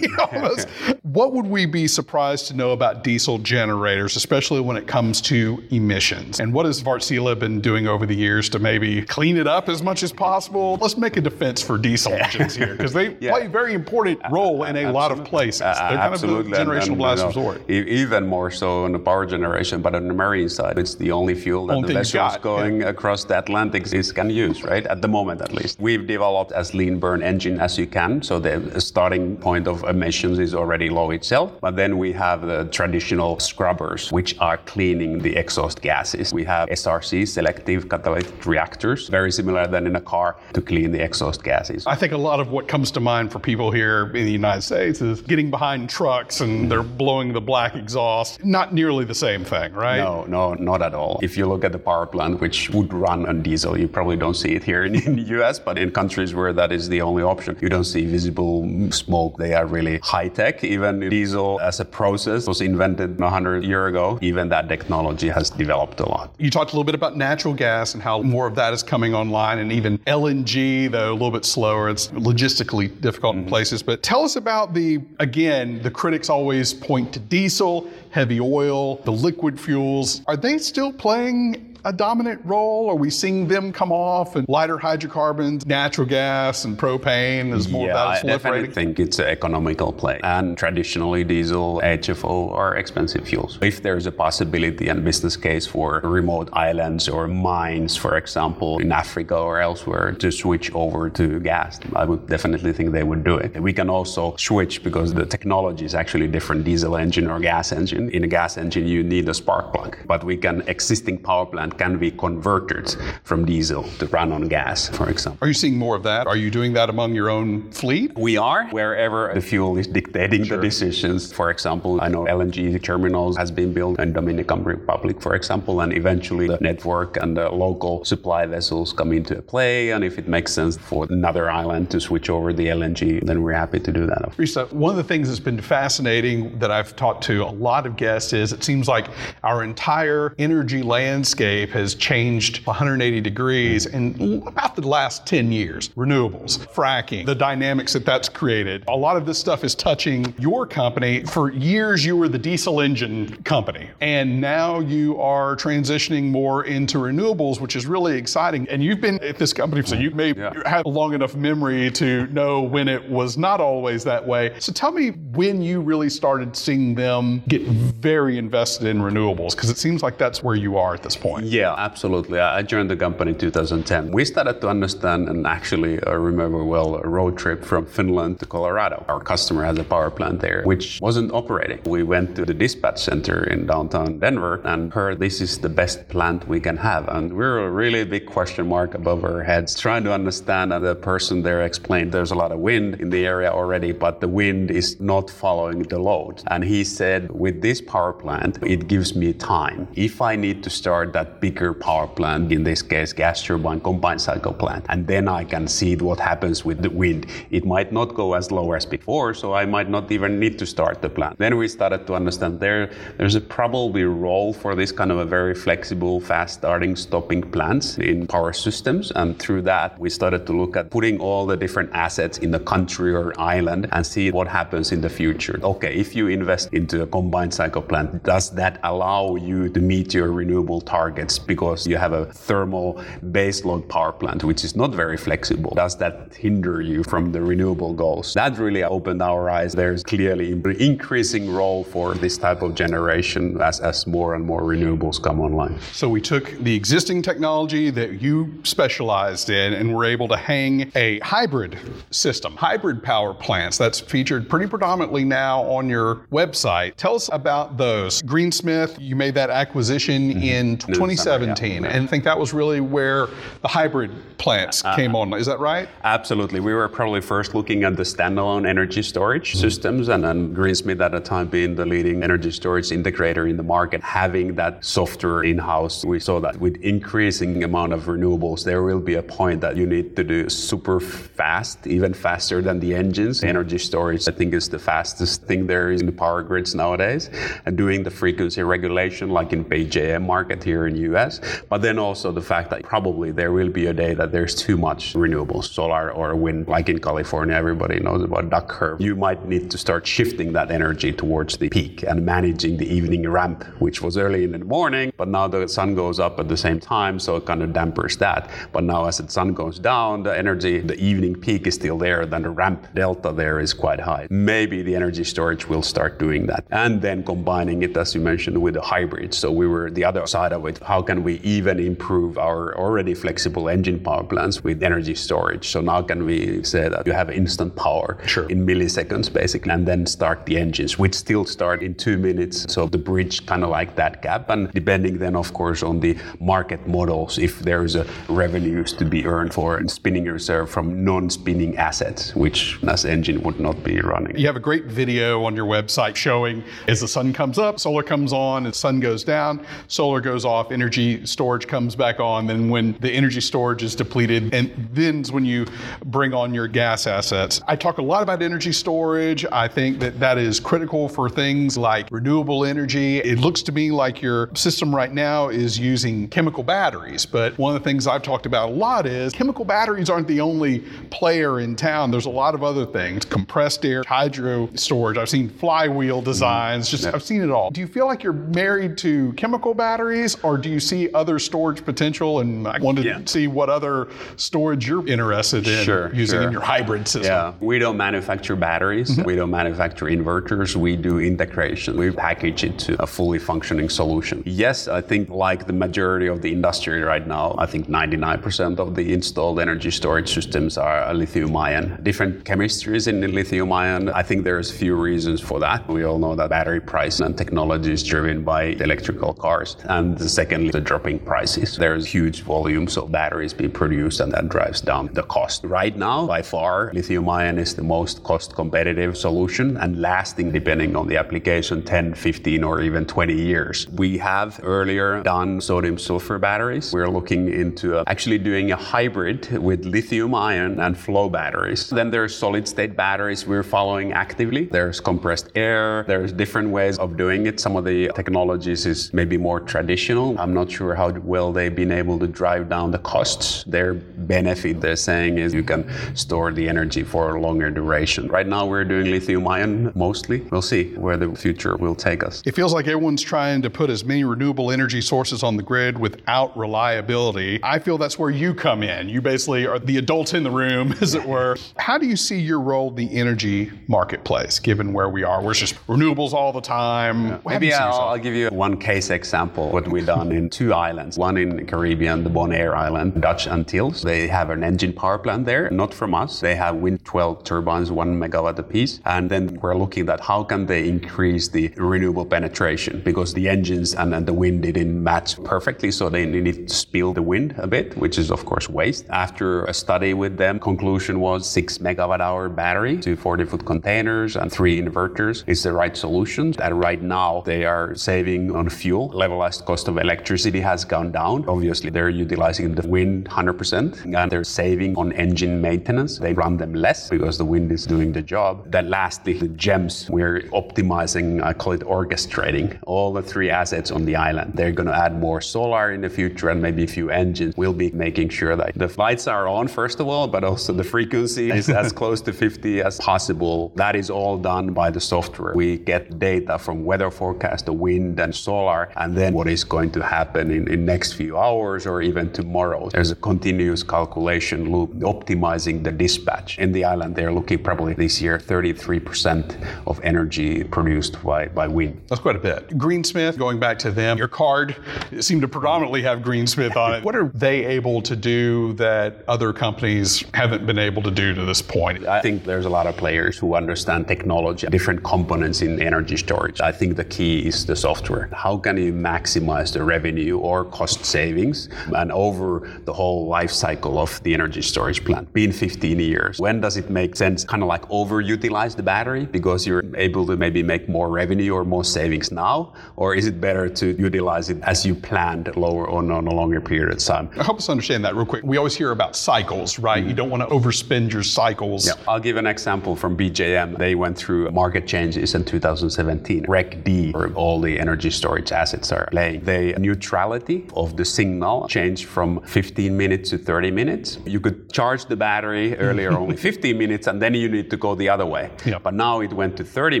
Almost- 0.32 0.68
what 1.02 1.32
would 1.32 1.46
we 1.46 1.66
be 1.66 1.86
surprised 1.86 2.46
to 2.48 2.54
know 2.54 2.72
about 2.72 3.02
diesel 3.02 3.38
generators, 3.38 4.16
especially 4.16 4.60
when 4.60 4.76
it 4.76 4.86
comes 4.86 5.20
to 5.22 5.62
emissions? 5.70 6.40
And 6.40 6.52
what 6.52 6.66
has 6.66 6.82
Wärtsilä 6.82 7.38
been 7.38 7.60
doing 7.60 7.86
over 7.86 8.06
the 8.06 8.14
years 8.14 8.48
to 8.50 8.58
maybe 8.58 9.02
clean 9.02 9.36
it 9.36 9.46
up 9.46 9.68
as 9.68 9.82
much 9.82 10.02
as 10.02 10.12
possible? 10.12 10.78
Let's 10.80 10.96
make 10.96 11.16
a 11.16 11.20
defense 11.20 11.62
for 11.66 11.76
diesel 11.78 12.12
engines 12.12 12.54
here 12.54 12.74
because 12.74 12.92
they 12.92 13.16
Yeah. 13.20 13.32
play 13.32 13.46
a 13.46 13.48
very 13.48 13.74
important 13.74 14.20
role 14.30 14.64
in 14.64 14.76
a 14.76 14.92
lot 14.92 15.10
of 15.12 15.24
places. 15.24 15.60
They're 15.60 15.74
kind 15.74 15.98
absolutely. 16.12 16.52
of 16.52 16.58
and- 16.58 16.68
the 16.70 16.74
generational 16.74 16.92
and, 16.92 17.00
last 17.00 17.18
you 17.18 17.22
know, 17.24 17.50
resort. 17.50 17.70
Even 17.70 18.26
more 18.26 18.50
so 18.50 18.84
on 18.84 18.92
the 18.92 18.98
power 19.10 19.26
generation, 19.26 19.82
but 19.82 19.94
on 19.94 20.06
the 20.08 20.14
marine 20.14 20.48
side, 20.48 20.78
it's 20.78 20.94
the 20.94 21.10
only 21.12 21.34
fuel 21.34 21.66
that 21.66 21.74
Only 21.74 21.88
the 21.88 21.94
vessels 22.00 22.36
going 22.38 22.82
across 22.84 23.24
the 23.24 23.36
Atlantic 23.38 23.92
is 23.92 24.12
can 24.12 24.30
use, 24.30 24.62
right? 24.62 24.86
At 24.86 25.00
the 25.02 25.08
moment, 25.08 25.40
at 25.40 25.52
least. 25.52 25.80
We've 25.80 26.06
developed 26.06 26.52
as 26.52 26.74
lean 26.74 26.98
burn 26.98 27.22
engine 27.22 27.60
as 27.60 27.78
you 27.78 27.86
can, 27.86 28.22
so 28.22 28.38
the 28.38 28.80
starting 28.80 29.36
point 29.36 29.66
of 29.66 29.82
emissions 29.84 30.38
is 30.38 30.54
already 30.54 30.88
low 30.88 31.10
itself. 31.10 31.48
But 31.60 31.74
then 31.76 31.98
we 31.98 32.12
have 32.12 32.38
the 32.52 32.64
traditional 32.78 33.38
scrubbers, 33.40 34.12
which 34.12 34.38
are 34.38 34.58
cleaning 34.72 35.18
the 35.26 35.34
exhaust 35.36 35.80
gases. 35.82 36.32
We 36.32 36.44
have 36.44 36.68
SRC, 36.68 37.26
selective 37.26 37.88
catalytic 37.88 38.44
reactors, 38.46 39.08
very 39.08 39.32
similar 39.32 39.66
than 39.66 39.86
in 39.86 39.96
a 39.96 40.00
car 40.00 40.36
to 40.54 40.60
clean 40.60 40.92
the 40.92 41.02
exhaust 41.02 41.42
gases. 41.42 41.55
I 41.86 41.94
think 41.96 42.12
a 42.12 42.16
lot 42.16 42.40
of 42.40 42.50
what 42.50 42.68
comes 42.68 42.90
to 42.92 43.00
mind 43.00 43.32
for 43.32 43.38
people 43.38 43.70
here 43.70 44.06
in 44.06 44.24
the 44.24 44.32
United 44.32 44.62
States 44.62 45.00
is 45.00 45.20
getting 45.22 45.50
behind 45.50 45.90
trucks 45.90 46.40
and 46.40 46.70
they're 46.70 46.82
blowing 46.82 47.32
the 47.32 47.40
black 47.40 47.74
exhaust. 47.74 48.44
Not 48.44 48.74
nearly 48.74 49.04
the 49.04 49.14
same 49.14 49.44
thing, 49.44 49.72
right? 49.72 49.98
No, 49.98 50.24
no, 50.24 50.54
not 50.54 50.82
at 50.82 50.94
all. 50.94 51.18
If 51.22 51.36
you 51.36 51.46
look 51.46 51.64
at 51.64 51.72
the 51.72 51.78
power 51.78 52.06
plant, 52.06 52.40
which 52.40 52.70
would 52.70 52.92
run 52.92 53.26
on 53.26 53.42
diesel, 53.42 53.78
you 53.78 53.88
probably 53.88 54.16
don't 54.16 54.34
see 54.34 54.54
it 54.54 54.64
here 54.64 54.84
in, 54.84 54.94
in 54.94 55.16
the 55.16 55.22
US, 55.40 55.58
but 55.58 55.78
in 55.78 55.90
countries 55.90 56.34
where 56.34 56.52
that 56.52 56.72
is 56.72 56.88
the 56.88 57.00
only 57.00 57.22
option, 57.22 57.56
you 57.60 57.68
don't 57.68 57.84
see 57.84 58.04
visible 58.04 58.68
smoke. 58.92 59.38
They 59.38 59.54
are 59.54 59.66
really 59.66 59.98
high 59.98 60.28
tech. 60.28 60.62
Even 60.64 61.08
diesel 61.08 61.60
as 61.60 61.80
a 61.80 61.84
process 61.84 62.46
was 62.46 62.60
invented 62.60 63.18
100 63.18 63.64
years 63.64 63.90
ago. 63.90 64.18
Even 64.20 64.48
that 64.50 64.68
technology 64.68 65.28
has 65.28 65.50
developed 65.50 66.00
a 66.00 66.08
lot. 66.08 66.34
You 66.38 66.50
talked 66.50 66.72
a 66.72 66.74
little 66.74 66.84
bit 66.84 66.94
about 66.94 67.16
natural 67.16 67.54
gas 67.54 67.94
and 67.94 68.02
how 68.02 68.22
more 68.22 68.46
of 68.46 68.54
that 68.56 68.72
is 68.72 68.82
coming 68.82 69.14
online, 69.14 69.58
and 69.58 69.72
even 69.72 69.98
LNG, 69.98 70.90
though 70.90 71.12
a 71.12 71.12
little 71.12 71.30
bit 71.30 71.44
slower. 71.46 71.88
It's 71.88 72.08
logistically 72.08 73.00
difficult 73.00 73.36
in 73.36 73.42
mm-hmm. 73.42 73.48
places. 73.48 73.82
But 73.82 74.02
tell 74.02 74.22
us 74.22 74.36
about 74.36 74.74
the, 74.74 75.00
again, 75.20 75.82
the 75.82 75.90
critics 75.90 76.28
always 76.28 76.74
point 76.74 77.12
to 77.14 77.18
diesel, 77.20 77.90
heavy 78.10 78.40
oil, 78.40 78.96
the 79.04 79.12
liquid 79.12 79.58
fuels. 79.58 80.22
Are 80.26 80.36
they 80.36 80.58
still 80.58 80.92
playing 80.92 81.75
a 81.86 81.92
dominant 81.92 82.40
role? 82.44 82.90
Are 82.90 82.96
we 82.96 83.10
seeing 83.10 83.46
them 83.46 83.72
come 83.72 83.92
off 83.92 84.34
and 84.34 84.46
lighter 84.48 84.76
hydrocarbons, 84.76 85.64
natural 85.64 86.06
gas, 86.06 86.64
and 86.64 86.76
propane 86.76 87.54
is 87.54 87.68
more 87.68 87.86
yeah, 87.86 87.92
of 87.92 88.08
I 88.08 88.14
that 88.14 88.24
is 88.24 88.42
definitely 88.42 88.72
think 88.72 88.98
it's 88.98 89.20
an 89.20 89.26
economical 89.26 89.92
play. 89.92 90.18
And 90.24 90.58
traditionally, 90.58 91.22
diesel, 91.22 91.80
HFO 91.84 92.52
are 92.52 92.76
expensive 92.76 93.28
fuels. 93.28 93.58
If 93.62 93.82
there's 93.82 94.06
a 94.06 94.12
possibility 94.12 94.88
and 94.88 95.04
business 95.04 95.36
case 95.36 95.64
for 95.64 96.00
remote 96.02 96.48
islands 96.52 97.08
or 97.08 97.28
mines, 97.28 97.96
for 97.96 98.16
example, 98.16 98.78
in 98.80 98.90
Africa 98.90 99.36
or 99.36 99.60
elsewhere, 99.60 100.12
to 100.12 100.32
switch 100.32 100.72
over 100.74 101.08
to 101.10 101.38
gas, 101.38 101.78
I 101.94 102.04
would 102.04 102.26
definitely 102.26 102.72
think 102.72 102.90
they 102.90 103.04
would 103.04 103.22
do 103.22 103.36
it. 103.36 103.62
We 103.62 103.72
can 103.72 103.88
also 103.88 104.34
switch 104.36 104.82
because 104.82 105.14
the 105.14 105.24
technology 105.24 105.84
is 105.84 105.94
actually 105.94 106.26
different 106.26 106.64
diesel 106.64 106.96
engine 106.96 107.28
or 107.30 107.38
gas 107.38 107.70
engine. 107.70 108.10
In 108.10 108.24
a 108.24 108.26
gas 108.26 108.58
engine, 108.58 108.88
you 108.88 109.04
need 109.04 109.28
a 109.28 109.34
spark 109.34 109.72
plug, 109.72 109.96
but 110.06 110.24
we 110.24 110.36
can 110.36 110.62
existing 110.62 111.18
power 111.18 111.46
plant 111.46 111.75
can 111.78 111.98
be 111.98 112.10
converted 112.10 112.94
from 113.24 113.44
diesel 113.44 113.84
to 113.98 114.06
run 114.06 114.32
on 114.32 114.48
gas, 114.48 114.88
for 114.88 115.08
example. 115.08 115.38
Are 115.42 115.48
you 115.48 115.54
seeing 115.54 115.76
more 115.76 115.96
of 115.96 116.02
that? 116.04 116.26
Are 116.26 116.36
you 116.36 116.50
doing 116.50 116.72
that 116.74 116.90
among 116.90 117.14
your 117.14 117.30
own 117.30 117.70
fleet? 117.72 118.16
We 118.16 118.36
are 118.36 118.66
wherever 118.68 119.32
the 119.34 119.40
fuel 119.40 119.76
is 119.76 119.86
dictating 119.86 120.44
sure. 120.44 120.56
the 120.56 120.62
decisions. 120.62 121.32
For 121.32 121.50
example, 121.50 122.00
I 122.00 122.08
know 122.08 122.24
LNG 122.24 122.82
terminals 122.82 123.36
has 123.36 123.50
been 123.50 123.72
built 123.72 123.98
in 124.00 124.12
Dominican 124.12 124.64
Republic, 124.64 125.20
for 125.20 125.34
example, 125.34 125.80
and 125.80 125.92
eventually 125.92 126.46
the 126.46 126.58
network 126.60 127.16
and 127.16 127.36
the 127.36 127.48
local 127.50 128.04
supply 128.04 128.46
vessels 128.46 128.92
come 128.92 129.12
into 129.12 129.40
play. 129.42 129.90
And 129.90 130.04
if 130.04 130.18
it 130.18 130.28
makes 130.28 130.52
sense 130.52 130.76
for 130.76 131.06
another 131.10 131.50
island 131.50 131.90
to 131.90 132.00
switch 132.00 132.30
over 132.30 132.52
the 132.52 132.66
LNG, 132.66 133.24
then 133.24 133.42
we're 133.42 133.52
happy 133.52 133.80
to 133.80 133.92
do 133.92 134.06
that. 134.06 134.32
Risto, 134.36 134.70
one 134.72 134.90
of 134.90 134.96
the 134.96 135.04
things 135.04 135.28
that's 135.28 135.40
been 135.40 135.60
fascinating 135.60 136.58
that 136.58 136.70
I've 136.70 136.94
talked 136.96 137.24
to 137.24 137.44
a 137.44 137.50
lot 137.50 137.86
of 137.86 137.96
guests 137.96 138.32
is 138.32 138.52
it 138.52 138.64
seems 138.64 138.88
like 138.88 139.06
our 139.42 139.62
entire 139.62 140.34
energy 140.38 140.82
landscape 140.82 141.65
has 141.66 141.94
changed 141.94 142.66
180 142.66 143.20
degrees 143.20 143.86
in 143.86 144.42
about 144.46 144.76
the 144.76 144.86
last 144.86 145.26
10 145.26 145.52
years. 145.52 145.88
Renewables, 145.90 146.58
fracking, 146.72 147.26
the 147.26 147.34
dynamics 147.34 147.92
that 147.92 148.04
that's 148.04 148.28
created. 148.28 148.84
A 148.88 148.96
lot 148.96 149.16
of 149.16 149.26
this 149.26 149.38
stuff 149.38 149.64
is 149.64 149.74
touching 149.74 150.34
your 150.38 150.66
company. 150.66 151.24
For 151.24 151.52
years, 151.52 152.04
you 152.04 152.16
were 152.16 152.28
the 152.28 152.38
diesel 152.38 152.80
engine 152.80 153.42
company, 153.42 153.90
and 154.00 154.40
now 154.40 154.80
you 154.80 155.20
are 155.20 155.56
transitioning 155.56 156.24
more 156.24 156.64
into 156.64 156.98
renewables, 156.98 157.60
which 157.60 157.76
is 157.76 157.86
really 157.86 158.16
exciting. 158.16 158.68
And 158.68 158.82
you've 158.82 159.00
been 159.00 159.22
at 159.22 159.38
this 159.38 159.52
company, 159.52 159.82
so 159.82 159.96
you 159.96 160.10
may 160.10 160.32
yeah. 160.34 160.52
have 160.66 160.84
a 160.84 160.88
long 160.88 161.14
enough 161.14 161.34
memory 161.34 161.90
to 161.92 162.26
know 162.28 162.62
when 162.62 162.88
it 162.88 163.08
was 163.08 163.36
not 163.36 163.60
always 163.60 164.04
that 164.04 164.26
way. 164.26 164.54
So 164.58 164.72
tell 164.72 164.92
me 164.92 165.10
when 165.10 165.62
you 165.62 165.80
really 165.80 166.10
started 166.10 166.56
seeing 166.56 166.94
them 166.94 167.42
get 167.48 167.62
very 167.62 168.38
invested 168.38 168.86
in 168.86 168.98
renewables, 168.98 169.50
because 169.50 169.70
it 169.70 169.78
seems 169.78 170.02
like 170.02 170.18
that's 170.18 170.42
where 170.42 170.54
you 170.54 170.76
are 170.76 170.94
at 170.94 171.02
this 171.02 171.16
point. 171.16 171.45
Yeah, 171.46 171.74
absolutely. 171.78 172.40
I 172.40 172.62
joined 172.62 172.90
the 172.90 172.96
company 172.96 173.30
in 173.30 173.38
2010. 173.38 174.10
We 174.10 174.24
started 174.24 174.60
to 174.62 174.68
understand, 174.68 175.28
and 175.28 175.46
actually, 175.46 176.02
I 176.04 176.14
remember 176.14 176.64
well, 176.64 176.96
a 176.96 177.06
road 177.06 177.38
trip 177.38 177.64
from 177.64 177.86
Finland 177.86 178.40
to 178.40 178.46
Colorado. 178.46 179.04
Our 179.06 179.20
customer 179.20 179.64
has 179.64 179.78
a 179.78 179.84
power 179.84 180.10
plant 180.10 180.40
there, 180.40 180.64
which 180.64 181.00
wasn't 181.00 181.32
operating. 181.32 181.78
We 181.84 182.02
went 182.02 182.34
to 182.34 182.44
the 182.44 182.52
dispatch 182.52 182.98
center 182.98 183.44
in 183.44 183.66
downtown 183.66 184.18
Denver 184.18 184.60
and 184.64 184.92
heard 184.92 185.20
this 185.20 185.40
is 185.40 185.58
the 185.58 185.68
best 185.68 186.08
plant 186.08 186.48
we 186.48 186.58
can 186.58 186.76
have. 186.78 187.06
And 187.08 187.32
we 187.32 187.44
are 187.44 187.60
a 187.60 187.70
really 187.70 188.04
big 188.04 188.26
question 188.26 188.66
mark 188.66 188.94
above 188.94 189.22
our 189.22 189.44
heads, 189.44 189.78
trying 189.78 190.02
to 190.04 190.12
understand. 190.12 190.72
And 190.72 190.84
the 190.84 190.96
person 190.96 191.42
there 191.42 191.62
explained 191.62 192.10
there's 192.10 192.32
a 192.32 192.34
lot 192.34 192.50
of 192.50 192.58
wind 192.58 193.00
in 193.00 193.10
the 193.10 193.24
area 193.24 193.52
already, 193.52 193.92
but 193.92 194.20
the 194.20 194.28
wind 194.28 194.72
is 194.72 194.98
not 195.00 195.30
following 195.30 195.84
the 195.84 196.00
load. 196.00 196.42
And 196.48 196.64
he 196.64 196.82
said, 196.82 197.30
with 197.30 197.62
this 197.62 197.80
power 197.80 198.12
plant, 198.12 198.58
it 198.62 198.88
gives 198.88 199.14
me 199.14 199.32
time. 199.32 199.86
If 199.94 200.20
I 200.20 200.34
need 200.34 200.64
to 200.64 200.70
start 200.70 201.12
that 201.12 201.35
bigger 201.40 201.72
power 201.74 202.06
plant, 202.06 202.52
in 202.52 202.64
this 202.64 202.82
case, 202.82 203.12
gas 203.12 203.42
turbine 203.42 203.80
combined 203.80 204.20
cycle 204.20 204.52
plant, 204.52 204.84
and 204.88 205.06
then 205.06 205.28
I 205.28 205.44
can 205.44 205.68
see 205.68 205.96
what 205.96 206.18
happens 206.18 206.64
with 206.64 206.82
the 206.82 206.90
wind. 206.90 207.26
It 207.50 207.64
might 207.64 207.92
not 207.92 208.14
go 208.14 208.34
as 208.34 208.50
low 208.50 208.72
as 208.72 208.86
before, 208.86 209.34
so 209.34 209.54
I 209.54 209.66
might 209.66 209.88
not 209.88 210.10
even 210.10 210.38
need 210.38 210.58
to 210.58 210.66
start 210.66 211.02
the 211.02 211.08
plant. 211.08 211.38
Then 211.38 211.56
we 211.56 211.68
started 211.68 212.06
to 212.06 212.14
understand 212.14 212.60
there, 212.60 212.90
there's 213.18 213.34
a 213.34 213.40
probably 213.40 214.04
role 214.04 214.52
for 214.52 214.74
this 214.74 214.92
kind 214.92 215.12
of 215.12 215.18
a 215.18 215.24
very 215.24 215.54
flexible, 215.54 216.20
fast 216.20 216.54
starting, 216.54 216.96
stopping 216.96 217.42
plants 217.42 217.98
in 217.98 218.26
power 218.26 218.52
systems. 218.52 219.12
And 219.12 219.38
through 219.38 219.62
that, 219.62 219.98
we 219.98 220.10
started 220.10 220.46
to 220.46 220.52
look 220.52 220.76
at 220.76 220.90
putting 220.90 221.20
all 221.20 221.46
the 221.46 221.56
different 221.56 221.90
assets 221.92 222.38
in 222.38 222.50
the 222.50 222.60
country 222.60 223.14
or 223.14 223.38
island 223.38 223.88
and 223.92 224.06
see 224.06 224.30
what 224.30 224.48
happens 224.48 224.92
in 224.92 225.00
the 225.00 225.08
future. 225.08 225.58
Okay, 225.62 225.94
if 225.94 226.14
you 226.16 226.28
invest 226.28 226.72
into 226.72 227.02
a 227.02 227.06
combined 227.06 227.54
cycle 227.54 227.82
plant, 227.82 228.22
does 228.22 228.50
that 228.50 228.80
allow 228.82 229.36
you 229.36 229.68
to 229.68 229.80
meet 229.80 230.14
your 230.14 230.32
renewable 230.32 230.80
targets 230.80 231.35
because 231.38 231.86
you 231.86 231.96
have 231.96 232.12
a 232.12 232.26
thermal 232.26 232.94
baseload 233.26 233.88
power 233.88 234.12
plant, 234.12 234.44
which 234.44 234.64
is 234.64 234.76
not 234.76 234.94
very 234.94 235.16
flexible? 235.16 235.72
Does 235.74 235.96
that 235.98 236.34
hinder 236.34 236.80
you 236.80 237.02
from 237.04 237.32
the 237.32 237.40
renewable 237.40 237.92
goals? 237.92 238.34
That 238.34 238.58
really 238.58 238.82
opened 238.82 239.22
our 239.22 239.50
eyes. 239.50 239.72
There's 239.72 240.02
clearly 240.02 240.52
an 240.52 240.76
increasing 240.78 241.52
role 241.52 241.84
for 241.84 242.14
this 242.14 242.38
type 242.38 242.62
of 242.62 242.74
generation 242.74 243.60
as, 243.60 243.80
as 243.80 244.06
more 244.06 244.34
and 244.34 244.44
more 244.44 244.62
renewables 244.62 245.22
come 245.22 245.40
online. 245.40 245.78
So 245.92 246.08
we 246.08 246.20
took 246.20 246.50
the 246.60 246.74
existing 246.74 247.22
technology 247.22 247.90
that 247.90 248.20
you 248.20 248.60
specialized 248.64 249.50
in 249.50 249.72
and 249.74 249.94
were 249.94 250.04
able 250.04 250.28
to 250.28 250.36
hang 250.36 250.90
a 250.94 251.18
hybrid 251.20 251.78
system, 252.10 252.56
hybrid 252.56 253.02
power 253.02 253.34
plants 253.34 253.78
that's 253.78 254.00
featured 254.00 254.48
pretty 254.48 254.66
predominantly 254.66 255.24
now 255.24 255.62
on 255.62 255.88
your 255.88 256.16
website. 256.32 256.94
Tell 256.96 257.14
us 257.14 257.28
about 257.32 257.76
those. 257.76 258.22
Greensmith, 258.22 258.96
you 258.98 259.16
made 259.16 259.34
that 259.34 259.50
acquisition 259.50 260.30
mm-hmm. 260.30 260.42
in 260.42 260.78
2017, 261.16 261.82
yeah. 261.82 261.90
and 261.90 262.04
I 262.04 262.06
think 262.06 262.24
that 262.24 262.38
was 262.38 262.52
really 262.52 262.80
where 262.80 263.28
the 263.62 263.68
hybrid 263.68 264.10
plants 264.38 264.84
uh, 264.84 264.94
came 264.94 265.14
on. 265.14 265.32
Is 265.34 265.46
that 265.46 265.60
right? 265.60 265.88
Absolutely. 266.04 266.60
We 266.60 266.74
were 266.74 266.88
probably 266.88 267.20
first 267.20 267.54
looking 267.54 267.84
at 267.84 267.96
the 267.96 268.02
standalone 268.02 268.68
energy 268.68 269.02
storage 269.02 269.50
mm-hmm. 269.50 269.60
systems, 269.60 270.08
and 270.08 270.22
then 270.24 270.54
Greensmith 270.54 271.00
at 271.00 271.12
the 271.12 271.20
time 271.20 271.48
being 271.48 271.74
the 271.74 271.86
leading 271.86 272.22
energy 272.22 272.50
storage 272.50 272.90
integrator 272.90 273.48
in 273.48 273.56
the 273.56 273.62
market, 273.62 274.02
having 274.02 274.54
that 274.56 274.84
software 274.84 275.42
in-house. 275.42 276.04
We 276.04 276.20
saw 276.20 276.40
that 276.40 276.58
with 276.58 276.76
increasing 276.82 277.64
amount 277.64 277.92
of 277.92 278.04
renewables, 278.04 278.64
there 278.64 278.82
will 278.82 279.00
be 279.00 279.14
a 279.14 279.22
point 279.22 279.60
that 279.60 279.76
you 279.76 279.86
need 279.86 280.16
to 280.16 280.24
do 280.24 280.48
super 280.48 281.00
fast, 281.00 281.86
even 281.86 282.14
faster 282.14 282.62
than 282.62 282.80
the 282.80 282.94
engines. 282.94 283.42
Energy 283.42 283.78
storage, 283.78 284.28
I 284.28 284.32
think, 284.32 284.54
is 284.54 284.68
the 284.68 284.78
fastest 284.78 285.44
thing 285.44 285.66
there 285.66 285.90
is 285.90 286.00
in 286.00 286.06
the 286.06 286.12
power 286.12 286.42
grids 286.42 286.74
nowadays, 286.74 287.30
and 287.64 287.76
doing 287.76 288.02
the 288.02 288.10
frequency 288.10 288.62
regulation 288.62 289.30
like 289.30 289.52
in 289.52 289.64
PJM 289.64 290.22
market 290.24 290.62
here 290.62 290.86
in 290.86 290.96
US, 291.14 291.40
but 291.68 291.82
then 291.82 291.98
also 291.98 292.32
the 292.32 292.42
fact 292.42 292.70
that 292.70 292.82
probably 292.82 293.30
there 293.30 293.52
will 293.52 293.68
be 293.68 293.86
a 293.86 293.94
day 293.94 294.14
that 294.14 294.32
there's 294.32 294.54
too 294.54 294.76
much 294.76 295.14
renewables, 295.14 295.64
solar 295.64 296.10
or 296.10 296.34
wind, 296.34 296.68
like 296.68 296.88
in 296.88 296.98
California, 296.98 297.54
everybody 297.54 298.00
knows 298.00 298.22
about 298.22 298.50
duck 298.50 298.68
curve. 298.68 299.00
You 299.00 299.16
might 299.16 299.46
need 299.46 299.70
to 299.70 299.78
start 299.78 300.06
shifting 300.06 300.52
that 300.52 300.70
energy 300.70 301.12
towards 301.12 301.56
the 301.56 301.68
peak 301.68 302.02
and 302.02 302.24
managing 302.24 302.76
the 302.76 302.86
evening 302.86 303.28
ramp, 303.28 303.64
which 303.78 304.02
was 304.02 304.16
early 304.16 304.44
in 304.44 304.52
the 304.52 304.58
morning, 304.58 305.12
but 305.16 305.28
now 305.28 305.48
the 305.48 305.68
sun 305.68 305.94
goes 305.94 306.18
up 306.20 306.38
at 306.40 306.48
the 306.48 306.56
same 306.56 306.80
time, 306.80 307.18
so 307.18 307.36
it 307.36 307.46
kind 307.46 307.62
of 307.62 307.72
dampers 307.72 308.16
that. 308.18 308.50
But 308.72 308.84
now 308.84 309.06
as 309.06 309.18
the 309.18 309.28
sun 309.28 309.54
goes 309.54 309.78
down, 309.78 310.22
the 310.22 310.36
energy, 310.36 310.80
the 310.80 310.98
evening 310.98 311.34
peak 311.34 311.66
is 311.66 311.74
still 311.74 311.98
there, 311.98 312.26
then 312.26 312.42
the 312.42 312.50
ramp 312.50 312.86
delta 312.94 313.32
there 313.32 313.60
is 313.60 313.72
quite 313.72 314.00
high. 314.00 314.26
Maybe 314.30 314.82
the 314.82 314.94
energy 314.94 315.24
storage 315.24 315.68
will 315.68 315.82
start 315.82 316.18
doing 316.18 316.46
that. 316.46 316.64
And 316.70 317.00
then 317.02 317.24
combining 317.24 317.82
it, 317.82 317.96
as 317.96 318.14
you 318.14 318.20
mentioned, 318.20 318.60
with 318.60 318.74
the 318.74 318.80
hybrid. 318.80 319.34
So 319.34 319.50
we 319.50 319.66
were 319.66 319.90
the 319.90 320.04
other 320.04 320.26
side 320.26 320.52
of 320.52 320.64
it. 320.66 320.78
How 320.78 320.95
can 321.02 321.22
we 321.22 321.34
even 321.40 321.78
improve 321.78 322.38
our 322.38 322.76
already 322.76 323.14
flexible 323.14 323.68
engine 323.68 324.00
power 324.00 324.24
plants 324.24 324.62
with 324.62 324.82
energy 324.82 325.14
storage? 325.14 325.68
So 325.68 325.80
now 325.80 326.02
can 326.02 326.24
we 326.24 326.62
say 326.64 326.88
that 326.88 327.06
you 327.06 327.12
have 327.12 327.30
instant 327.30 327.76
power 327.76 328.18
sure. 328.26 328.48
in 328.48 328.66
milliseconds, 328.66 329.32
basically, 329.32 329.72
and 329.72 329.86
then 329.86 330.06
start 330.06 330.46
the 330.46 330.58
engines, 330.58 330.98
which 330.98 331.14
still 331.14 331.44
start 331.44 331.82
in 331.82 331.94
two 331.94 332.18
minutes. 332.18 332.72
So 332.72 332.86
the 332.86 332.98
bridge 332.98 333.46
kind 333.46 333.62
of 333.62 333.70
like 333.70 333.96
that 333.96 334.22
gap. 334.22 334.50
And 334.50 334.72
depending 334.72 335.18
then, 335.18 335.36
of 335.36 335.52
course, 335.52 335.82
on 335.82 336.00
the 336.00 336.16
market 336.40 336.86
models, 336.86 337.38
if 337.38 337.60
there's 337.60 337.94
a 337.94 338.06
revenues 338.28 338.92
to 338.94 339.04
be 339.04 339.26
earned 339.26 339.54
for 339.54 339.86
spinning 339.88 340.24
reserve 340.24 340.70
from 340.70 341.04
non-spinning 341.04 341.76
assets, 341.76 342.34
which 342.34 342.78
as 342.88 343.04
engine 343.04 343.42
would 343.42 343.60
not 343.60 343.82
be 343.84 344.00
running. 344.00 344.36
You 344.36 344.46
have 344.46 344.56
a 344.56 344.60
great 344.60 344.86
video 344.86 345.44
on 345.44 345.54
your 345.54 345.66
website 345.66 346.16
showing 346.16 346.64
as 346.88 347.00
the 347.00 347.08
sun 347.08 347.32
comes 347.32 347.58
up, 347.58 347.78
solar 347.78 348.02
comes 348.02 348.32
on, 348.32 348.66
and 348.66 348.74
sun 348.74 349.00
goes 349.00 349.22
down, 349.24 349.64
solar 349.88 350.20
goes 350.20 350.44
off, 350.44 350.72
energy 350.72 350.85
storage 351.24 351.66
comes 351.66 351.96
back 351.96 352.20
on. 352.20 352.46
Then 352.46 352.68
when 352.68 352.96
the 353.00 353.10
energy 353.10 353.40
storage 353.40 353.82
is 353.82 353.94
depleted, 353.94 354.54
and 354.54 354.88
then's 354.92 355.32
when 355.32 355.44
you 355.44 355.66
bring 356.06 356.34
on 356.34 356.54
your 356.54 356.68
gas 356.68 357.06
assets. 357.06 357.60
I 357.66 357.76
talk 357.76 357.98
a 357.98 358.02
lot 358.02 358.22
about 358.22 358.42
energy 358.42 358.72
storage. 358.72 359.44
I 359.52 359.68
think 359.68 359.98
that 360.00 360.18
that 360.20 360.38
is 360.38 360.60
critical 360.60 361.08
for 361.08 361.28
things 361.28 361.76
like 361.76 362.08
renewable 362.10 362.64
energy. 362.64 363.18
It 363.18 363.38
looks 363.38 363.62
to 363.62 363.72
me 363.72 363.90
like 363.90 364.22
your 364.22 364.50
system 364.54 364.94
right 364.94 365.12
now 365.12 365.48
is 365.48 365.78
using 365.78 366.28
chemical 366.28 366.62
batteries, 366.62 367.26
but 367.26 367.56
one 367.58 367.74
of 367.74 367.82
the 367.82 367.84
things 367.84 368.06
I've 368.06 368.22
talked 368.22 368.46
about 368.46 368.70
a 368.70 368.72
lot 368.72 369.06
is 369.06 369.32
chemical 369.32 369.64
batteries 369.64 370.10
aren't 370.10 370.28
the 370.28 370.40
only 370.40 370.80
player 371.10 371.60
in 371.60 371.76
town. 371.76 372.10
There's 372.10 372.26
a 372.26 372.30
lot 372.30 372.54
of 372.54 372.62
other 372.62 372.86
things, 372.86 373.24
compressed 373.24 373.84
air, 373.84 374.02
hydro 374.06 374.68
storage. 374.74 375.18
I've 375.18 375.28
seen 375.28 375.48
flywheel 375.48 376.18
mm-hmm. 376.18 376.24
designs, 376.24 376.90
just 376.90 377.06
I've 377.06 377.22
seen 377.22 377.42
it 377.42 377.50
all. 377.50 377.70
Do 377.70 377.80
you 377.80 377.86
feel 377.86 378.06
like 378.06 378.22
you're 378.22 378.32
married 378.32 378.98
to 378.98 379.32
chemical 379.34 379.74
batteries 379.74 380.36
or 380.42 380.56
do 380.56 380.68
you 380.68 380.75
see 380.80 381.10
other 381.12 381.38
storage 381.38 381.84
potential? 381.84 382.40
And 382.40 382.66
I 382.66 382.78
wanted 382.78 383.04
yeah. 383.04 383.18
to 383.18 383.26
see 383.26 383.46
what 383.46 383.68
other 383.68 384.08
storage 384.36 384.86
you're 384.88 385.06
interested 385.06 385.66
in 385.66 385.84
sure, 385.84 386.14
using 386.14 386.38
sure. 386.38 386.46
in 386.46 386.52
your 386.52 386.60
hybrid 386.60 387.06
system. 387.08 387.32
Yeah, 387.32 387.52
we 387.60 387.78
don't 387.78 387.96
manufacture 387.96 388.56
batteries. 388.56 389.10
Mm-hmm. 389.10 389.24
We 389.24 389.36
don't 389.36 389.50
manufacture 389.50 390.06
inverters. 390.06 390.76
We 390.76 390.96
do 390.96 391.18
integration. 391.18 391.96
We 391.96 392.10
package 392.10 392.64
it 392.64 392.78
to 392.80 393.02
a 393.02 393.06
fully 393.06 393.38
functioning 393.38 393.88
solution. 393.88 394.42
Yes, 394.46 394.88
I 394.88 395.00
think 395.00 395.28
like 395.30 395.66
the 395.66 395.72
majority 395.72 396.26
of 396.26 396.42
the 396.42 396.52
industry 396.52 397.02
right 397.02 397.26
now, 397.26 397.54
I 397.58 397.66
think 397.66 397.88
99% 397.88 398.78
of 398.78 398.94
the 398.94 399.12
installed 399.12 399.60
energy 399.60 399.90
storage 399.90 400.32
systems 400.32 400.78
are 400.78 401.12
lithium 401.14 401.56
ion. 401.56 401.98
Different 402.02 402.44
chemistries 402.44 403.08
in 403.08 403.20
lithium 403.32 403.72
ion. 403.72 404.08
I 404.10 404.22
think 404.22 404.44
there's 404.44 404.70
few 404.70 404.94
reasons 404.94 405.40
for 405.40 405.60
that. 405.60 405.88
We 405.88 406.04
all 406.04 406.18
know 406.18 406.34
that 406.34 406.50
battery 406.50 406.80
price 406.80 407.20
and 407.20 407.36
technology 407.36 407.92
is 407.92 408.02
driven 408.02 408.42
by 408.44 408.62
electrical 408.86 409.34
cars. 409.34 409.76
And 409.84 410.20
secondly, 410.30 410.65
the 410.70 410.80
dropping 410.80 411.18
prices. 411.20 411.76
There's 411.76 412.06
huge 412.06 412.42
volumes 412.42 412.96
of 412.96 413.12
batteries 413.12 413.52
being 413.54 413.70
produced, 413.70 414.20
and 414.20 414.32
that 414.32 414.48
drives 414.48 414.80
down 414.80 415.10
the 415.12 415.22
cost. 415.22 415.64
Right 415.64 415.96
now, 415.96 416.26
by 416.26 416.42
far, 416.42 416.90
lithium 416.94 417.28
ion 417.28 417.58
is 417.58 417.74
the 417.74 417.82
most 417.82 418.22
cost 418.22 418.54
competitive 418.54 419.16
solution 419.16 419.76
and 419.76 420.00
lasting, 420.00 420.52
depending 420.52 420.96
on 420.96 421.06
the 421.08 421.16
application, 421.16 421.82
10, 421.82 422.14
15, 422.14 422.64
or 422.64 422.80
even 422.80 423.04
20 423.04 423.34
years. 423.34 423.86
We 423.90 424.18
have 424.18 424.60
earlier 424.62 425.22
done 425.22 425.60
sodium 425.60 425.98
sulfur 425.98 426.38
batteries. 426.38 426.92
We're 426.92 427.10
looking 427.10 427.52
into 427.52 427.98
uh, 427.98 428.04
actually 428.06 428.38
doing 428.38 428.72
a 428.72 428.76
hybrid 428.76 429.58
with 429.58 429.84
lithium 429.84 430.34
ion 430.34 430.80
and 430.80 430.96
flow 430.96 431.28
batteries. 431.28 431.90
Then 431.90 432.10
there's 432.10 432.34
solid 432.36 432.66
state 432.68 432.96
batteries 432.96 433.46
we're 433.46 433.62
following 433.62 434.12
actively. 434.12 434.66
There's 434.66 435.00
compressed 435.00 435.48
air. 435.54 436.04
There's 436.06 436.32
different 436.32 436.70
ways 436.70 436.98
of 436.98 437.16
doing 437.16 437.46
it. 437.46 437.60
Some 437.60 437.76
of 437.76 437.84
the 437.84 438.10
technologies 438.14 438.86
is 438.86 439.12
maybe 439.12 439.36
more 439.36 439.60
traditional. 439.60 440.38
I'm 440.38 440.54
not 440.56 440.70
sure 440.70 440.94
how 440.94 441.10
well 441.10 441.52
they've 441.52 441.74
been 441.74 441.92
able 441.92 442.18
to 442.18 442.26
drive 442.26 442.68
down 442.68 442.90
the 442.90 442.98
costs. 442.98 443.62
Their 443.64 443.94
benefit, 443.94 444.80
they're 444.80 444.96
saying, 444.96 445.38
is 445.38 445.54
you 445.54 445.62
can 445.62 445.88
store 446.16 446.50
the 446.50 446.68
energy 446.68 447.04
for 447.04 447.36
a 447.36 447.40
longer 447.40 447.70
duration. 447.70 448.26
Right 448.28 448.46
now, 448.46 448.66
we're 448.66 448.84
doing 448.84 449.10
lithium 449.10 449.46
ion 449.46 449.92
mostly. 449.94 450.40
We'll 450.50 450.62
see 450.62 450.94
where 450.94 451.16
the 451.16 451.34
future 451.36 451.76
will 451.76 451.94
take 451.94 452.24
us. 452.24 452.42
It 452.44 452.54
feels 452.54 452.72
like 452.72 452.86
everyone's 452.86 453.22
trying 453.22 453.62
to 453.62 453.70
put 453.70 453.90
as 453.90 454.04
many 454.04 454.24
renewable 454.24 454.70
energy 454.72 455.00
sources 455.00 455.42
on 455.42 455.56
the 455.56 455.62
grid 455.62 455.98
without 455.98 456.56
reliability. 456.56 457.60
I 457.62 457.78
feel 457.78 457.98
that's 457.98 458.18
where 458.18 458.30
you 458.30 458.54
come 458.54 458.82
in. 458.82 459.08
You 459.08 459.20
basically 459.20 459.66
are 459.66 459.78
the 459.78 459.98
adult 459.98 460.34
in 460.34 460.42
the 460.42 460.50
room, 460.50 460.92
as 461.00 461.14
it 461.14 461.24
were. 461.24 461.56
How 461.76 461.98
do 461.98 462.06
you 462.06 462.16
see 462.16 462.38
your 462.38 462.60
role 462.60 462.88
in 462.88 462.94
the 462.96 463.14
energy 463.14 463.70
marketplace, 463.88 464.58
given 464.58 464.92
where 464.92 465.08
we 465.08 465.22
are? 465.22 465.42
We're 465.42 465.54
just 465.54 465.74
renewables 465.86 466.32
all 466.32 466.52
the 466.52 466.60
time. 466.60 467.26
Yeah. 467.26 467.38
Maybe 467.46 467.72
I'll, 467.72 468.00
I'll, 468.00 468.18
give 468.18 468.34
you 468.34 468.48
one 468.48 468.78
case 468.78 469.10
example. 469.10 469.70
What 469.70 469.86
we've 469.88 470.06
done 470.06 470.32
in 470.32 470.45
two 470.50 470.72
islands, 470.72 471.18
one 471.18 471.36
in 471.36 471.56
the 471.56 471.64
Caribbean, 471.64 472.24
the 472.24 472.30
Bonaire 472.30 472.74
Island, 472.74 473.20
Dutch 473.20 473.46
Antilles. 473.46 474.02
They 474.02 474.26
have 474.28 474.50
an 474.50 474.62
engine 474.62 474.92
power 474.92 475.18
plant 475.18 475.44
there, 475.46 475.70
not 475.70 475.94
from 475.94 476.14
us. 476.14 476.40
They 476.40 476.54
have 476.54 476.76
wind 476.76 477.04
12 477.04 477.44
turbines, 477.44 477.90
one 477.90 478.18
megawatt 478.20 478.58
apiece. 478.58 479.00
And 479.04 479.30
then 479.30 479.58
we're 479.62 479.76
looking 479.76 480.08
at 480.08 480.20
how 480.20 480.44
can 480.44 480.66
they 480.66 480.88
increase 480.88 481.48
the 481.48 481.68
renewable 481.76 482.26
penetration 482.26 483.02
because 483.04 483.32
the 483.34 483.48
engines 483.48 483.94
and, 483.94 484.14
and 484.14 484.26
the 484.26 484.32
wind 484.32 484.62
didn't 484.62 485.02
match 485.02 485.42
perfectly. 485.44 485.90
So 485.90 486.08
they 486.08 486.26
need 486.26 486.68
to 486.68 486.74
spill 486.74 487.12
the 487.12 487.22
wind 487.22 487.54
a 487.58 487.66
bit, 487.66 487.96
which 487.96 488.18
is 488.18 488.30
of 488.30 488.44
course 488.44 488.68
waste. 488.68 489.06
After 489.10 489.64
a 489.64 489.74
study 489.74 490.14
with 490.14 490.36
them, 490.36 490.58
conclusion 490.60 491.20
was 491.20 491.48
six 491.48 491.78
megawatt 491.78 492.20
hour 492.20 492.48
battery, 492.48 492.98
two 492.98 493.16
40 493.16 493.44
foot 493.44 493.64
containers 493.64 494.36
and 494.36 494.52
three 494.52 494.80
inverters 494.80 495.44
is 495.46 495.62
the 495.62 495.72
right 495.72 495.96
solution. 495.96 496.54
And 496.60 496.78
right 496.78 497.00
now 497.00 497.42
they 497.46 497.64
are 497.64 497.94
saving 497.94 498.54
on 498.54 498.68
fuel. 498.68 499.10
Levelized 499.10 499.64
cost 499.64 499.88
of 499.88 499.98
electricity 499.98 500.25
has 500.26 500.84
gone 500.84 501.12
down. 501.12 501.44
Obviously 501.48 501.88
they're 501.88 502.08
utilizing 502.08 502.74
the 502.74 502.86
wind 502.88 503.28
100% 503.28 504.04
and 504.04 504.30
they're 504.30 504.42
saving 504.42 504.96
on 504.96 505.12
engine 505.12 505.60
maintenance. 505.60 506.18
They 506.18 506.32
run 506.32 506.56
them 506.56 506.74
less 506.74 507.08
because 507.08 507.38
the 507.38 507.44
wind 507.44 507.70
is 507.70 507.86
doing 507.86 508.12
the 508.12 508.22
job. 508.22 508.70
Then 508.72 508.90
lastly, 508.90 509.34
the 509.34 509.48
GEMS, 509.48 510.10
we're 510.10 510.40
optimizing, 510.52 511.42
I 511.44 511.52
call 511.52 511.74
it 511.74 511.82
orchestrating 511.82 512.76
all 512.86 513.12
the 513.12 513.22
three 513.22 513.50
assets 513.50 513.92
on 513.92 514.04
the 514.04 514.16
island. 514.16 514.54
They're 514.54 514.72
going 514.72 514.88
to 514.88 514.96
add 514.96 515.16
more 515.18 515.40
solar 515.40 515.92
in 515.92 516.00
the 516.00 516.10
future 516.10 516.48
and 516.48 516.60
maybe 516.60 516.82
a 516.82 516.88
few 516.88 517.10
engines. 517.10 517.56
We'll 517.56 517.72
be 517.72 517.92
making 517.92 518.30
sure 518.30 518.56
that 518.56 518.74
the 518.74 518.92
lights 518.98 519.28
are 519.28 519.46
on, 519.46 519.68
first 519.68 520.00
of 520.00 520.08
all, 520.08 520.26
but 520.26 520.42
also 520.42 520.72
the 520.72 520.84
frequency 520.84 521.50
is 521.60 521.68
as 521.68 521.92
close 521.92 522.20
to 522.22 522.32
50 522.32 522.82
as 522.82 522.98
possible. 522.98 523.72
That 523.76 523.94
is 523.94 524.10
all 524.10 524.38
done 524.38 524.72
by 524.72 524.90
the 524.90 525.00
software. 525.00 525.54
We 525.54 525.78
get 525.78 526.18
data 526.18 526.58
from 526.58 526.84
weather 526.84 527.12
forecast, 527.12 527.66
the 527.66 527.72
wind 527.72 528.18
and 528.18 528.34
solar, 528.34 528.90
and 528.96 529.16
then 529.16 529.32
what 529.32 529.46
is 529.46 529.62
going 529.62 529.92
to 529.92 530.02
happen 530.02 530.15
in, 530.36 530.68
in 530.68 530.84
next 530.84 531.14
few 531.14 531.36
hours 531.36 531.86
or 531.86 532.02
even 532.02 532.32
tomorrow. 532.32 532.88
There's 532.90 533.10
a 533.10 533.16
continuous 533.16 533.82
calculation 533.82 534.72
loop 534.72 534.92
optimizing 535.00 535.82
the 535.82 535.92
dispatch. 535.92 536.58
In 536.58 536.72
the 536.72 536.84
island, 536.84 537.16
they're 537.16 537.32
looking 537.32 537.62
probably 537.62 537.94
this 537.94 538.20
year 538.20 538.38
33% 538.38 539.86
of 539.86 540.00
energy 540.02 540.64
produced 540.64 541.22
by, 541.22 541.46
by 541.48 541.68
wind. 541.68 542.00
That's 542.08 542.20
quite 542.20 542.36
a 542.36 542.38
bit. 542.38 542.78
Greensmith, 542.78 543.38
going 543.38 543.58
back 543.58 543.78
to 543.80 543.90
them, 543.90 544.18
your 544.18 544.28
card 544.28 544.76
seemed 545.20 545.42
to 545.42 545.48
predominantly 545.48 546.02
have 546.02 546.20
Greensmith 546.20 546.76
on 546.76 546.94
it. 546.94 547.04
What 547.04 547.16
are 547.16 547.30
they 547.34 547.64
able 547.64 548.02
to 548.02 548.16
do 548.16 548.72
that 548.74 549.24
other 549.28 549.52
companies 549.52 550.24
haven't 550.34 550.66
been 550.66 550.78
able 550.78 551.02
to 551.02 551.10
do 551.10 551.34
to 551.34 551.44
this 551.44 551.62
point? 551.62 552.06
I 552.06 552.20
think 552.20 552.44
there's 552.44 552.64
a 552.64 552.70
lot 552.70 552.86
of 552.86 552.96
players 552.96 553.38
who 553.38 553.54
understand 553.54 554.08
technology, 554.08 554.66
different 554.68 555.02
components 555.04 555.62
in 555.62 555.80
energy 555.80 556.16
storage. 556.16 556.60
I 556.60 556.72
think 556.72 556.96
the 556.96 557.04
key 557.04 557.46
is 557.46 557.66
the 557.66 557.76
software. 557.76 558.28
How 558.32 558.56
can 558.56 558.76
you 558.76 558.92
maximize 558.92 559.72
the 559.72 559.82
revenue 559.82 560.05
or 560.32 560.64
cost 560.64 561.04
savings 561.04 561.68
and 561.96 562.12
over 562.12 562.80
the 562.84 562.92
whole 562.92 563.26
life 563.26 563.50
cycle 563.50 563.98
of 563.98 564.22
the 564.22 564.34
energy 564.34 564.62
storage 564.62 565.04
plant? 565.04 565.32
Been 565.32 565.52
15 565.52 565.98
years. 565.98 566.38
When 566.38 566.60
does 566.60 566.76
it 566.76 566.90
make 566.90 567.16
sense 567.16 567.44
kind 567.44 567.62
of 567.62 567.68
like 567.68 567.82
overutilize 567.88 568.76
the 568.76 568.82
battery 568.82 569.26
because 569.26 569.66
you're 569.66 569.84
able 569.96 570.26
to 570.26 570.36
maybe 570.36 570.62
make 570.62 570.88
more 570.88 571.08
revenue 571.08 571.52
or 571.52 571.64
more 571.64 571.84
savings 571.84 572.30
now? 572.30 572.72
Or 572.96 573.14
is 573.14 573.26
it 573.26 573.40
better 573.40 573.68
to 573.68 573.86
utilize 574.00 574.50
it 574.50 574.58
as 574.62 574.86
you 574.86 574.94
planned 574.94 575.54
lower 575.56 575.88
on, 575.90 576.10
on 576.10 576.26
a 576.26 576.34
longer 576.34 576.60
period 576.60 576.92
of 576.92 576.98
time? 576.98 577.30
Help 577.32 577.58
us 577.58 577.68
understand 577.68 578.04
that 578.04 578.14
real 578.14 578.26
quick. 578.26 578.44
We 578.44 578.56
always 578.56 578.76
hear 578.76 578.90
about 578.92 579.16
cycles, 579.16 579.78
right? 579.78 580.00
Mm-hmm. 580.00 580.08
You 580.08 580.14
don't 580.14 580.30
want 580.30 580.42
to 580.42 580.48
overspend 580.48 581.12
your 581.12 581.22
cycles. 581.22 581.86
Yeah. 581.86 581.94
I'll 582.08 582.20
give 582.20 582.36
an 582.36 582.46
example 582.46 582.96
from 582.96 583.16
PJM. 583.16 583.78
They 583.78 583.94
went 583.94 584.16
through 584.16 584.50
market 584.50 584.86
changes 584.86 585.34
in 585.34 585.44
2017. 585.44 586.44
Reg 586.48 586.84
D, 586.84 587.12
where 587.12 587.32
all 587.34 587.60
the 587.60 587.78
energy 587.78 588.10
storage 588.10 588.52
assets 588.52 588.92
are 588.92 589.08
playing. 589.10 589.44
The 589.44 589.74
neutrality 589.96 590.66
of 590.74 590.96
the 590.96 591.04
signal 591.04 591.66
changed 591.68 592.06
from 592.06 592.40
15 592.42 592.96
minutes 592.96 593.30
to 593.30 593.38
30 593.38 593.70
minutes. 593.70 594.18
You 594.26 594.40
could 594.40 594.58
charge 594.72 595.06
the 595.06 595.16
battery 595.16 595.76
earlier 595.76 596.12
only 596.22 596.36
15 596.36 596.76
minutes 596.76 597.06
and 597.06 597.20
then 597.22 597.32
you 597.34 597.48
need 597.48 597.70
to 597.70 597.76
go 597.76 597.94
the 597.94 598.08
other 598.08 598.26
way. 598.26 598.50
Yeah. 598.64 598.78
But 598.78 598.94
now 598.94 599.20
it 599.20 599.32
went 599.32 599.56
to 599.56 599.64
30 599.64 600.00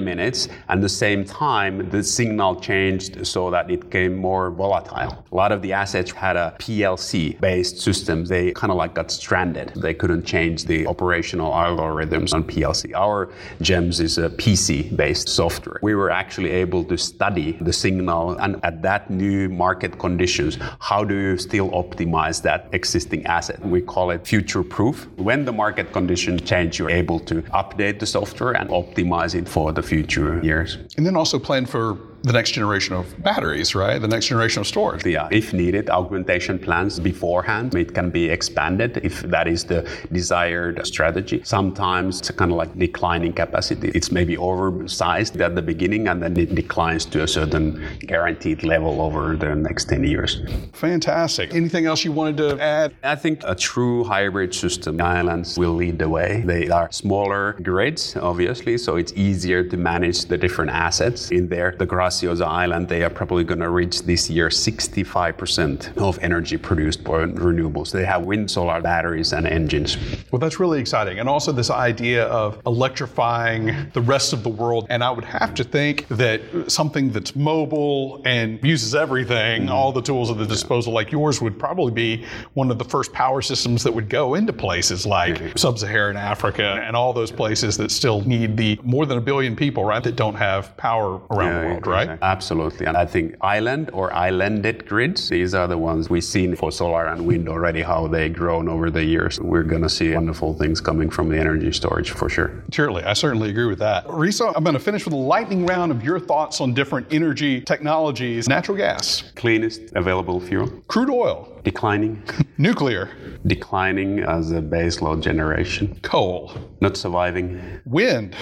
minutes 0.00 0.48
and 0.68 0.82
the 0.82 0.88
same 0.88 1.24
time 1.24 1.88
the 1.90 2.02
signal 2.02 2.60
changed 2.60 3.26
so 3.26 3.50
that 3.50 3.70
it 3.70 3.80
became 3.80 4.14
more 4.16 4.50
volatile. 4.50 5.24
A 5.32 5.34
lot 5.34 5.50
of 5.52 5.62
the 5.62 5.72
assets 5.72 6.10
had 6.12 6.36
a 6.36 6.54
PLC 6.58 7.40
based 7.40 7.78
system. 7.78 8.24
They 8.24 8.52
kind 8.52 8.70
of 8.70 8.76
like 8.76 8.94
got 8.94 9.10
stranded. 9.10 9.72
They 9.76 9.94
couldn't 9.94 10.24
change 10.24 10.64
the 10.64 10.86
operational 10.86 11.52
algorithms 11.52 12.34
on 12.34 12.44
PLC. 12.44 12.92
Our 12.94 13.30
GEMS 13.62 14.00
is 14.00 14.18
a 14.18 14.28
PC 14.28 14.94
based 14.94 15.28
software. 15.28 15.78
We 15.82 15.94
were 15.94 16.10
actually 16.10 16.50
able 16.50 16.84
to 16.84 16.96
study 16.96 17.52
the 17.60 17.72
signal 17.72 18.22
and 18.42 18.52
at 18.62 18.82
that 18.82 19.10
new 19.10 19.48
market 19.48 19.85
conditions, 19.98 20.58
how 20.80 21.04
do 21.04 21.14
you 21.14 21.38
still 21.38 21.70
optimize 21.70 22.42
that 22.42 22.68
existing 22.72 23.24
asset? 23.26 23.60
We 23.64 23.80
call 23.80 24.10
it 24.10 24.26
future 24.26 24.62
proof. 24.62 25.08
When 25.16 25.44
the 25.44 25.52
market 25.52 25.92
conditions 25.92 26.42
change, 26.42 26.78
you're 26.78 26.90
able 26.90 27.20
to 27.20 27.42
update 27.42 27.98
the 27.98 28.06
software 28.06 28.52
and 28.52 28.70
optimize 28.70 29.34
it 29.34 29.48
for 29.48 29.72
the 29.72 29.82
future 29.82 30.40
years. 30.42 30.78
And 30.96 31.06
then 31.06 31.16
also 31.16 31.38
plan 31.38 31.66
for 31.66 31.98
the 32.26 32.32
next 32.32 32.50
generation 32.50 32.92
of 32.96 33.06
batteries, 33.22 33.76
right? 33.76 34.00
The 34.00 34.08
next 34.08 34.26
generation 34.26 34.60
of 34.60 34.66
storage. 34.66 35.06
Yeah, 35.06 35.28
if 35.30 35.52
needed, 35.52 35.88
augmentation 35.90 36.58
plans 36.58 36.98
beforehand. 36.98 37.72
It 37.76 37.94
can 37.94 38.10
be 38.10 38.28
expanded 38.28 38.98
if 39.04 39.22
that 39.34 39.46
is 39.46 39.62
the 39.62 39.88
desired 40.10 40.84
strategy. 40.84 41.40
Sometimes 41.44 42.18
it's 42.18 42.32
kind 42.32 42.50
of 42.50 42.56
like 42.56 42.76
declining 42.76 43.32
capacity. 43.32 43.92
It's 43.94 44.10
maybe 44.10 44.36
oversized 44.36 45.40
at 45.40 45.54
the 45.54 45.62
beginning 45.62 46.08
and 46.08 46.20
then 46.20 46.36
it 46.36 46.52
declines 46.56 47.04
to 47.06 47.22
a 47.22 47.28
certain 47.28 47.66
guaranteed 48.00 48.64
level 48.64 49.00
over 49.00 49.36
the 49.36 49.54
next 49.54 49.88
10 49.88 50.02
years. 50.02 50.42
Fantastic. 50.72 51.54
Anything 51.54 51.86
else 51.86 52.04
you 52.04 52.10
wanted 52.10 52.38
to 52.38 52.60
add? 52.60 52.92
I 53.04 53.14
think 53.14 53.42
a 53.44 53.54
true 53.54 54.02
hybrid 54.02 54.52
system, 54.52 55.00
islands 55.00 55.56
will 55.56 55.74
lead 55.74 56.00
the 56.00 56.08
way. 56.08 56.42
They 56.44 56.70
are 56.70 56.90
smaller 56.90 57.52
grids, 57.62 58.16
obviously, 58.16 58.78
so 58.78 58.96
it's 58.96 59.12
easier 59.12 59.62
to 59.62 59.76
manage 59.76 60.24
the 60.24 60.36
different 60.36 60.72
assets 60.72 61.30
in 61.30 61.48
there. 61.48 61.76
The 61.78 61.86
grass 61.86 62.15
Graciosa 62.16 62.46
Island, 62.46 62.88
they 62.88 63.02
are 63.02 63.10
probably 63.10 63.44
going 63.44 63.60
to 63.60 63.68
reach 63.68 64.02
this 64.02 64.30
year 64.30 64.48
65% 64.48 65.96
of 65.98 66.18
energy 66.20 66.56
produced 66.56 67.04
by 67.04 67.24
renewables. 67.24 67.92
They 67.92 68.04
have 68.04 68.24
wind, 68.24 68.50
solar 68.50 68.80
batteries, 68.80 69.32
and 69.32 69.46
engines. 69.46 69.96
Well, 70.30 70.38
that's 70.38 70.58
really 70.58 70.80
exciting. 70.80 71.18
And 71.18 71.28
also, 71.28 71.52
this 71.52 71.70
idea 71.70 72.24
of 72.26 72.60
electrifying 72.66 73.90
the 73.92 74.00
rest 74.00 74.32
of 74.32 74.42
the 74.42 74.48
world. 74.48 74.86
And 74.90 75.02
I 75.04 75.10
would 75.10 75.24
have 75.24 75.54
to 75.54 75.64
think 75.64 76.08
that 76.08 76.40
something 76.68 77.10
that's 77.10 77.36
mobile 77.36 78.22
and 78.24 78.62
uses 78.62 78.94
everything, 78.94 79.62
mm-hmm. 79.62 79.72
all 79.72 79.92
the 79.92 80.02
tools 80.02 80.30
at 80.30 80.38
the 80.38 80.46
disposal, 80.46 80.92
like 80.92 81.12
yours, 81.12 81.40
would 81.40 81.58
probably 81.58 81.92
be 81.92 82.24
one 82.54 82.70
of 82.70 82.78
the 82.78 82.84
first 82.84 83.12
power 83.12 83.42
systems 83.42 83.82
that 83.82 83.92
would 83.92 84.08
go 84.08 84.34
into 84.34 84.52
places 84.52 85.06
like 85.06 85.34
mm-hmm. 85.34 85.56
sub 85.56 85.78
Saharan 85.78 86.16
Africa 86.16 86.82
and 86.84 86.96
all 86.96 87.12
those 87.12 87.30
places 87.30 87.76
that 87.76 87.90
still 87.90 88.22
need 88.22 88.56
the 88.56 88.78
more 88.82 89.06
than 89.06 89.18
a 89.18 89.20
billion 89.20 89.56
people, 89.56 89.84
right, 89.84 90.02
that 90.02 90.16
don't 90.16 90.34
have 90.34 90.76
power 90.76 91.20
around 91.30 91.54
yeah, 91.54 91.60
the 91.60 91.66
world, 91.68 91.86
right? 91.86 92.05
Right? 92.08 92.18
Absolutely. 92.22 92.86
And 92.86 92.96
I 92.96 93.06
think 93.06 93.36
island 93.40 93.90
or 93.92 94.12
islanded 94.12 94.86
grids, 94.86 95.28
these 95.28 95.54
are 95.54 95.66
the 95.66 95.78
ones 95.78 96.08
we've 96.10 96.24
seen 96.24 96.56
for 96.56 96.72
solar 96.72 97.06
and 97.06 97.26
wind 97.26 97.48
already, 97.48 97.82
how 97.82 98.06
they've 98.06 98.32
grown 98.32 98.68
over 98.68 98.90
the 98.90 99.04
years. 99.04 99.40
We're 99.40 99.62
going 99.62 99.82
to 99.82 99.88
see 99.88 100.14
wonderful 100.14 100.54
things 100.54 100.80
coming 100.80 101.10
from 101.10 101.28
the 101.28 101.38
energy 101.38 101.72
storage 101.72 102.10
for 102.10 102.28
sure. 102.28 102.64
Surely, 102.72 103.02
I 103.04 103.12
certainly 103.12 103.50
agree 103.50 103.66
with 103.66 103.78
that. 103.80 104.06
Risto, 104.06 104.52
I'm 104.54 104.64
going 104.64 104.74
to 104.74 104.80
finish 104.80 105.04
with 105.04 105.14
a 105.14 105.16
lightning 105.16 105.66
round 105.66 105.92
of 105.92 106.02
your 106.04 106.20
thoughts 106.20 106.60
on 106.60 106.74
different 106.74 107.06
energy 107.12 107.60
technologies. 107.60 108.48
Natural 108.48 108.76
gas, 108.76 109.24
Cleanest 109.34 109.82
available 109.94 110.40
fuel, 110.40 110.68
crude 110.88 111.10
oil, 111.10 111.55
declining, 111.70 112.22
nuclear, 112.58 113.10
declining 113.44 114.20
as 114.20 114.52
a 114.52 114.62
baseload 114.62 115.20
generation, 115.20 115.98
coal, 116.02 116.52
not 116.80 116.96
surviving, 116.96 117.60
wind, 117.84 118.36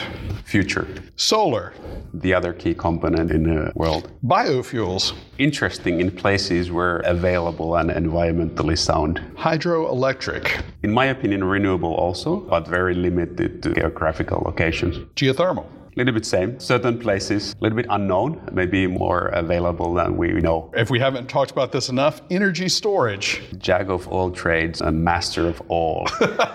future, 0.44 0.86
solar, 1.16 1.72
the 2.12 2.34
other 2.34 2.52
key 2.52 2.74
component 2.74 3.30
in 3.30 3.42
the 3.44 3.72
world. 3.74 4.04
biofuels, 4.22 5.14
Interesting 5.38 6.00
in 6.02 6.10
places 6.12 6.70
where 6.70 6.98
available 7.16 7.74
and 7.76 7.88
environmentally 7.90 8.78
sound. 8.78 9.20
hydroelectric, 9.36 10.44
In 10.82 10.92
my 10.92 11.06
opinion, 11.06 11.42
renewable 11.44 11.94
also, 11.94 12.36
but 12.52 12.68
very 12.68 12.94
limited 12.94 13.62
to 13.62 13.72
geographical 13.74 14.42
locations. 14.44 14.94
geothermal. 15.16 15.64
A 15.96 16.00
little 16.00 16.14
bit 16.14 16.26
same. 16.26 16.58
Certain 16.58 16.98
places, 16.98 17.52
a 17.52 17.62
little 17.62 17.76
bit 17.76 17.86
unknown, 17.88 18.40
maybe 18.50 18.88
more 18.88 19.28
available 19.28 19.94
than 19.94 20.16
we 20.16 20.32
know. 20.32 20.72
If 20.74 20.90
we 20.90 20.98
haven't 20.98 21.28
talked 21.28 21.52
about 21.52 21.70
this 21.70 21.88
enough, 21.88 22.20
energy 22.30 22.68
storage, 22.68 23.42
Jack 23.58 23.88
of 23.88 24.08
all 24.08 24.32
trades 24.32 24.80
and 24.80 25.04
master 25.04 25.46
of 25.46 25.62
all. 25.68 26.08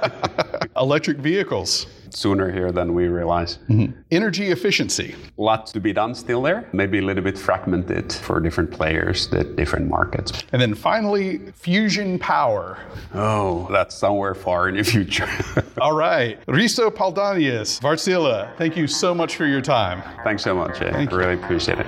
electric 0.76 1.20
vehicles, 1.20 1.88
Sooner 2.14 2.52
here 2.52 2.72
than 2.72 2.94
we 2.94 3.08
realize. 3.08 3.60
Mm-hmm. 3.70 3.94
energy 4.12 4.52
efficiency, 4.52 5.16
Lots 5.38 5.72
to 5.72 5.80
be 5.80 5.94
done 5.94 6.16
still 6.16 6.42
there. 6.42 6.68
Maybe 6.74 7.00
a 7.00 7.02
little 7.02 7.24
bit 7.24 7.38
fragmented 7.38 8.12
for 8.14 8.40
different 8.40 8.72
players, 8.72 9.28
the 9.30 9.44
different 9.44 9.88
markets. 9.90 10.44
and 10.54 10.62
then 10.62 10.74
finally, 10.76 11.40
fusion 11.56 12.20
power. 12.20 12.78
Oh, 13.14 13.68
that's 13.72 13.96
somewhere 13.96 14.36
far 14.36 14.70
in 14.70 14.76
the 14.78 14.84
future. 14.84 15.30
All 15.82 15.94
right. 15.96 16.38
Risto 16.48 16.90
Paldanius, 16.92 17.80
Wärtsilä, 17.82 18.56
thank 18.58 18.76
you 18.78 18.88
so 18.88 19.14
much 19.16 19.36
for 19.36 19.46
your 19.46 19.62
time. 19.62 20.02
Thanks 20.24 20.44
so 20.44 20.56
much. 20.56 20.82
I 20.82 20.92
Thank 20.92 21.12
you. 21.12 21.18
really 21.18 21.36
appreciate 21.36 21.80
it. 21.80 21.88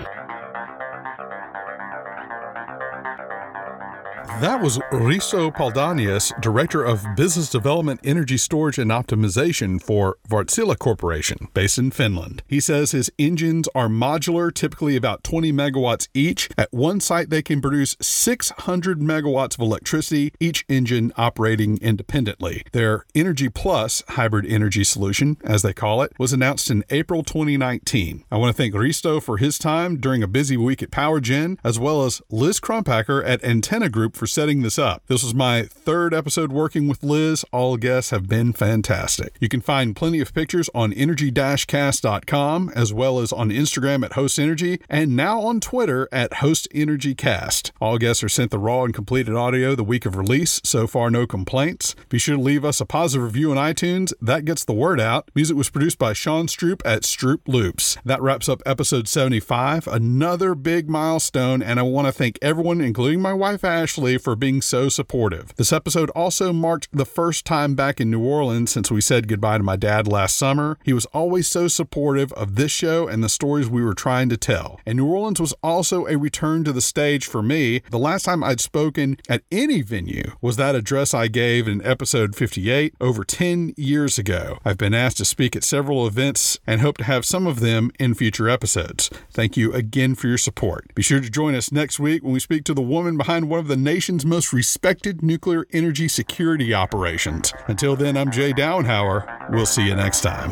That 4.42 4.60
was 4.60 4.80
Risto 4.92 5.56
Paldanius, 5.56 6.34
Director 6.42 6.84
of 6.84 7.06
Business 7.16 7.48
Development, 7.48 8.00
Energy 8.04 8.38
Storage, 8.38 8.80
and 8.80 8.90
Optimization 8.90 9.80
for 9.80 10.18
Wärtsilä 10.30 10.80
Corporation, 10.80 11.50
based 11.54 11.78
in 11.78 11.92
Finland. 11.92 12.42
He 12.48 12.60
says 12.60 12.90
his 12.90 13.12
engines 13.20 13.70
are 13.76 13.88
modular, 13.88 14.52
typically 14.52 14.96
about 14.96 15.24
20 15.24 15.54
megawatts 15.54 16.08
each. 16.16 16.50
At 16.58 16.74
one 16.74 17.00
site, 17.00 17.30
they 17.30 17.44
can 17.44 17.62
produce 17.62 17.96
600 18.02 19.00
megawatts 19.00 19.54
of 19.54 19.60
electricity, 19.60 20.34
each 20.40 20.66
engine 20.68 21.14
operating 21.18 21.78
independently. 21.78 22.64
Their 22.72 23.06
Energy 23.14 23.48
Plus 23.48 24.02
hybrid 24.08 24.48
energy 24.48 24.84
solution, 24.84 25.38
as 25.44 25.62
they 25.62 25.72
call 25.72 26.02
it, 26.02 26.14
was 26.18 26.34
announced 26.34 26.72
in 26.72 26.84
April 26.90 27.22
2019. 27.22 28.24
I 28.32 28.38
want 28.38 28.56
to 28.56 28.60
thank 28.60 28.74
Risto 28.74 29.22
for 29.22 29.38
his 29.38 29.60
time 29.60 29.98
during 29.98 30.24
a 30.24 30.28
busy 30.28 30.58
week 30.58 30.82
at 30.82 30.90
PowerGen, 30.90 31.60
as 31.64 31.78
well 31.78 32.06
as 32.06 32.24
Liz 32.32 32.60
Crumpacker 32.60 33.24
at 33.24 33.44
Antenna 33.44 33.88
Group 33.88 34.16
for 34.16 34.31
setting 34.32 34.62
this 34.62 34.80
up. 34.80 35.04
This 35.08 35.24
was 35.24 35.34
my 35.34 35.64
third 35.64 36.14
episode 36.14 36.52
working 36.52 36.88
with 36.88 37.04
Liz. 37.04 37.44
All 37.52 37.78
guests 37.78 38.12
have 38.12 38.28
been 38.28 38.54
fantastic. 38.54 39.36
You 39.40 39.50
can 39.50 39.62
find 39.62 39.96
plenty 39.96 40.20
of 40.20 40.34
pictures 40.34 40.70
on 40.74 40.94
energy-cast.com 40.94 42.72
as 42.76 42.94
well 42.94 43.20
as 43.20 43.32
on 43.32 43.50
Instagram 43.50 44.06
at 44.06 44.14
Host 44.14 44.40
Energy 44.40 44.80
and 44.90 45.16
now 45.16 45.42
on 45.42 45.60
Twitter 45.60 46.08
at 46.12 46.36
Host 46.36 46.68
Energy 46.74 47.16
Cast. 47.16 47.72
All 47.82 47.98
guests 47.98 48.24
are 48.24 48.30
sent 48.30 48.52
the 48.52 48.60
raw 48.60 48.84
and 48.84 48.94
completed 48.94 49.36
audio 49.36 49.76
the 49.76 49.84
week 49.84 50.06
of 50.06 50.16
release. 50.16 50.62
So 50.64 50.88
far, 50.88 51.12
no 51.12 51.28
complaints. 51.28 51.96
Be 52.10 52.18
sure 52.18 52.38
to 52.38 52.42
leave 52.42 52.64
us 52.64 52.80
a 52.80 52.86
positive 52.86 53.24
review 53.24 53.52
on 53.52 53.58
iTunes. 53.58 54.14
That 54.22 54.46
gets 54.46 54.66
the 54.66 54.74
word 54.74 55.00
out. 55.00 55.30
Music 55.36 55.58
was 55.58 55.70
produced 55.70 55.98
by 55.98 56.14
Sean 56.14 56.48
Stroop 56.48 56.82
at 56.86 57.04
Stroop 57.04 57.42
Loops. 57.48 57.98
That 58.06 58.22
wraps 58.22 58.48
up 58.48 58.62
episode 58.66 59.08
75, 59.08 59.88
another 59.88 60.56
big 60.56 60.90
milestone, 60.90 61.62
and 61.62 61.80
I 61.80 61.84
want 61.84 62.08
to 62.08 62.12
thank 62.12 62.38
everyone, 62.42 62.82
including 62.82 63.22
my 63.22 63.34
wife 63.34 63.64
Ashley, 63.64 64.18
for 64.22 64.36
being 64.36 64.62
so 64.62 64.90
supportive. 64.90 65.56
This 65.56 65.74
episode 65.74 66.10
also 66.12 66.54
marked 66.54 66.88
the 66.92 67.06
first 67.06 67.46
time 67.46 67.76
back 67.76 68.00
in 68.00 68.12
New 68.12 68.24
Orleans 68.24 68.72
since 68.72 68.92
we 68.92 69.02
said 69.02 69.28
goodbye 69.28 69.58
to 69.58 69.64
my 69.64 69.76
dad 69.76 70.08
last 70.08 70.38
summer. 70.38 70.78
He 70.84 70.94
was 70.94 71.06
always 71.08 71.48
so 71.48 71.68
supportive 71.68 72.32
of 72.34 72.56
this 72.56 72.72
show 72.72 73.08
and 73.08 73.24
the 73.24 73.30
stories 73.30 73.70
we 73.70 73.84
were 73.84 73.94
trying 73.94 74.30
to 74.30 74.38
tell. 74.38 74.80
And 74.86 74.98
New 74.98 75.08
Orleans 75.08 75.42
was 75.42 75.54
also 75.64 76.06
a 76.08 76.18
return 76.18 76.64
to 76.64 76.72
the 76.72 76.82
stage 76.82 77.26
for 77.26 77.42
me. 77.42 77.82
The 77.90 78.00
last 78.00 78.24
time 78.24 78.44
I'd 78.44 78.62
spoken 78.62 79.18
at 79.28 79.44
any 79.52 79.82
venue 79.82 80.32
was 80.42 80.58
that 80.58 80.76
address 80.76 81.14
I 81.14 81.28
gave 81.28 81.68
in 81.68 81.86
episode 81.86 82.36
58 82.36 82.94
over 83.02 83.24
10 83.24 83.74
years 83.78 84.18
ago. 84.18 84.60
I've 84.64 84.78
been 84.78 84.94
asked 84.94 85.18
to 85.18 85.26
speak 85.26 85.56
at 85.56 85.64
several 85.64 86.06
events 86.08 86.60
and 86.68 86.82
hope 86.82 86.98
to 86.98 87.04
have 87.04 87.26
some 87.26 87.48
of 87.48 87.60
them 87.60 87.92
in 88.00 88.14
future 88.14 88.50
episodes. 88.50 89.10
Thank 89.32 89.58
you 89.58 89.74
again 89.74 90.16
for 90.16 90.28
your 90.28 90.38
support. 90.38 90.94
Be 90.96 91.02
sure 91.02 91.20
to 91.20 91.30
join 91.30 91.56
us 91.56 91.72
next 91.72 92.00
week 92.00 92.24
when 92.24 92.34
we 92.34 92.40
speak 92.40 92.64
to 92.66 92.74
the 92.74 92.82
woman 92.82 93.18
behind 93.18 93.50
one 93.50 93.60
of 93.60 93.68
the 93.68 93.78
nation's 94.12 94.26
most 94.26 94.52
respected 94.52 95.24
nuclear 95.24 95.66
energy 95.72 96.10
security 96.10 96.74
operations. 96.74 97.54
Until 97.68 97.96
then, 97.96 98.18
I'm 98.18 98.30
Jay 98.30 98.52
Downhauer. 98.52 99.50
We'll 99.52 99.66
see 99.66 99.88
you 99.88 99.96
next 99.96 100.20
time. 100.20 100.52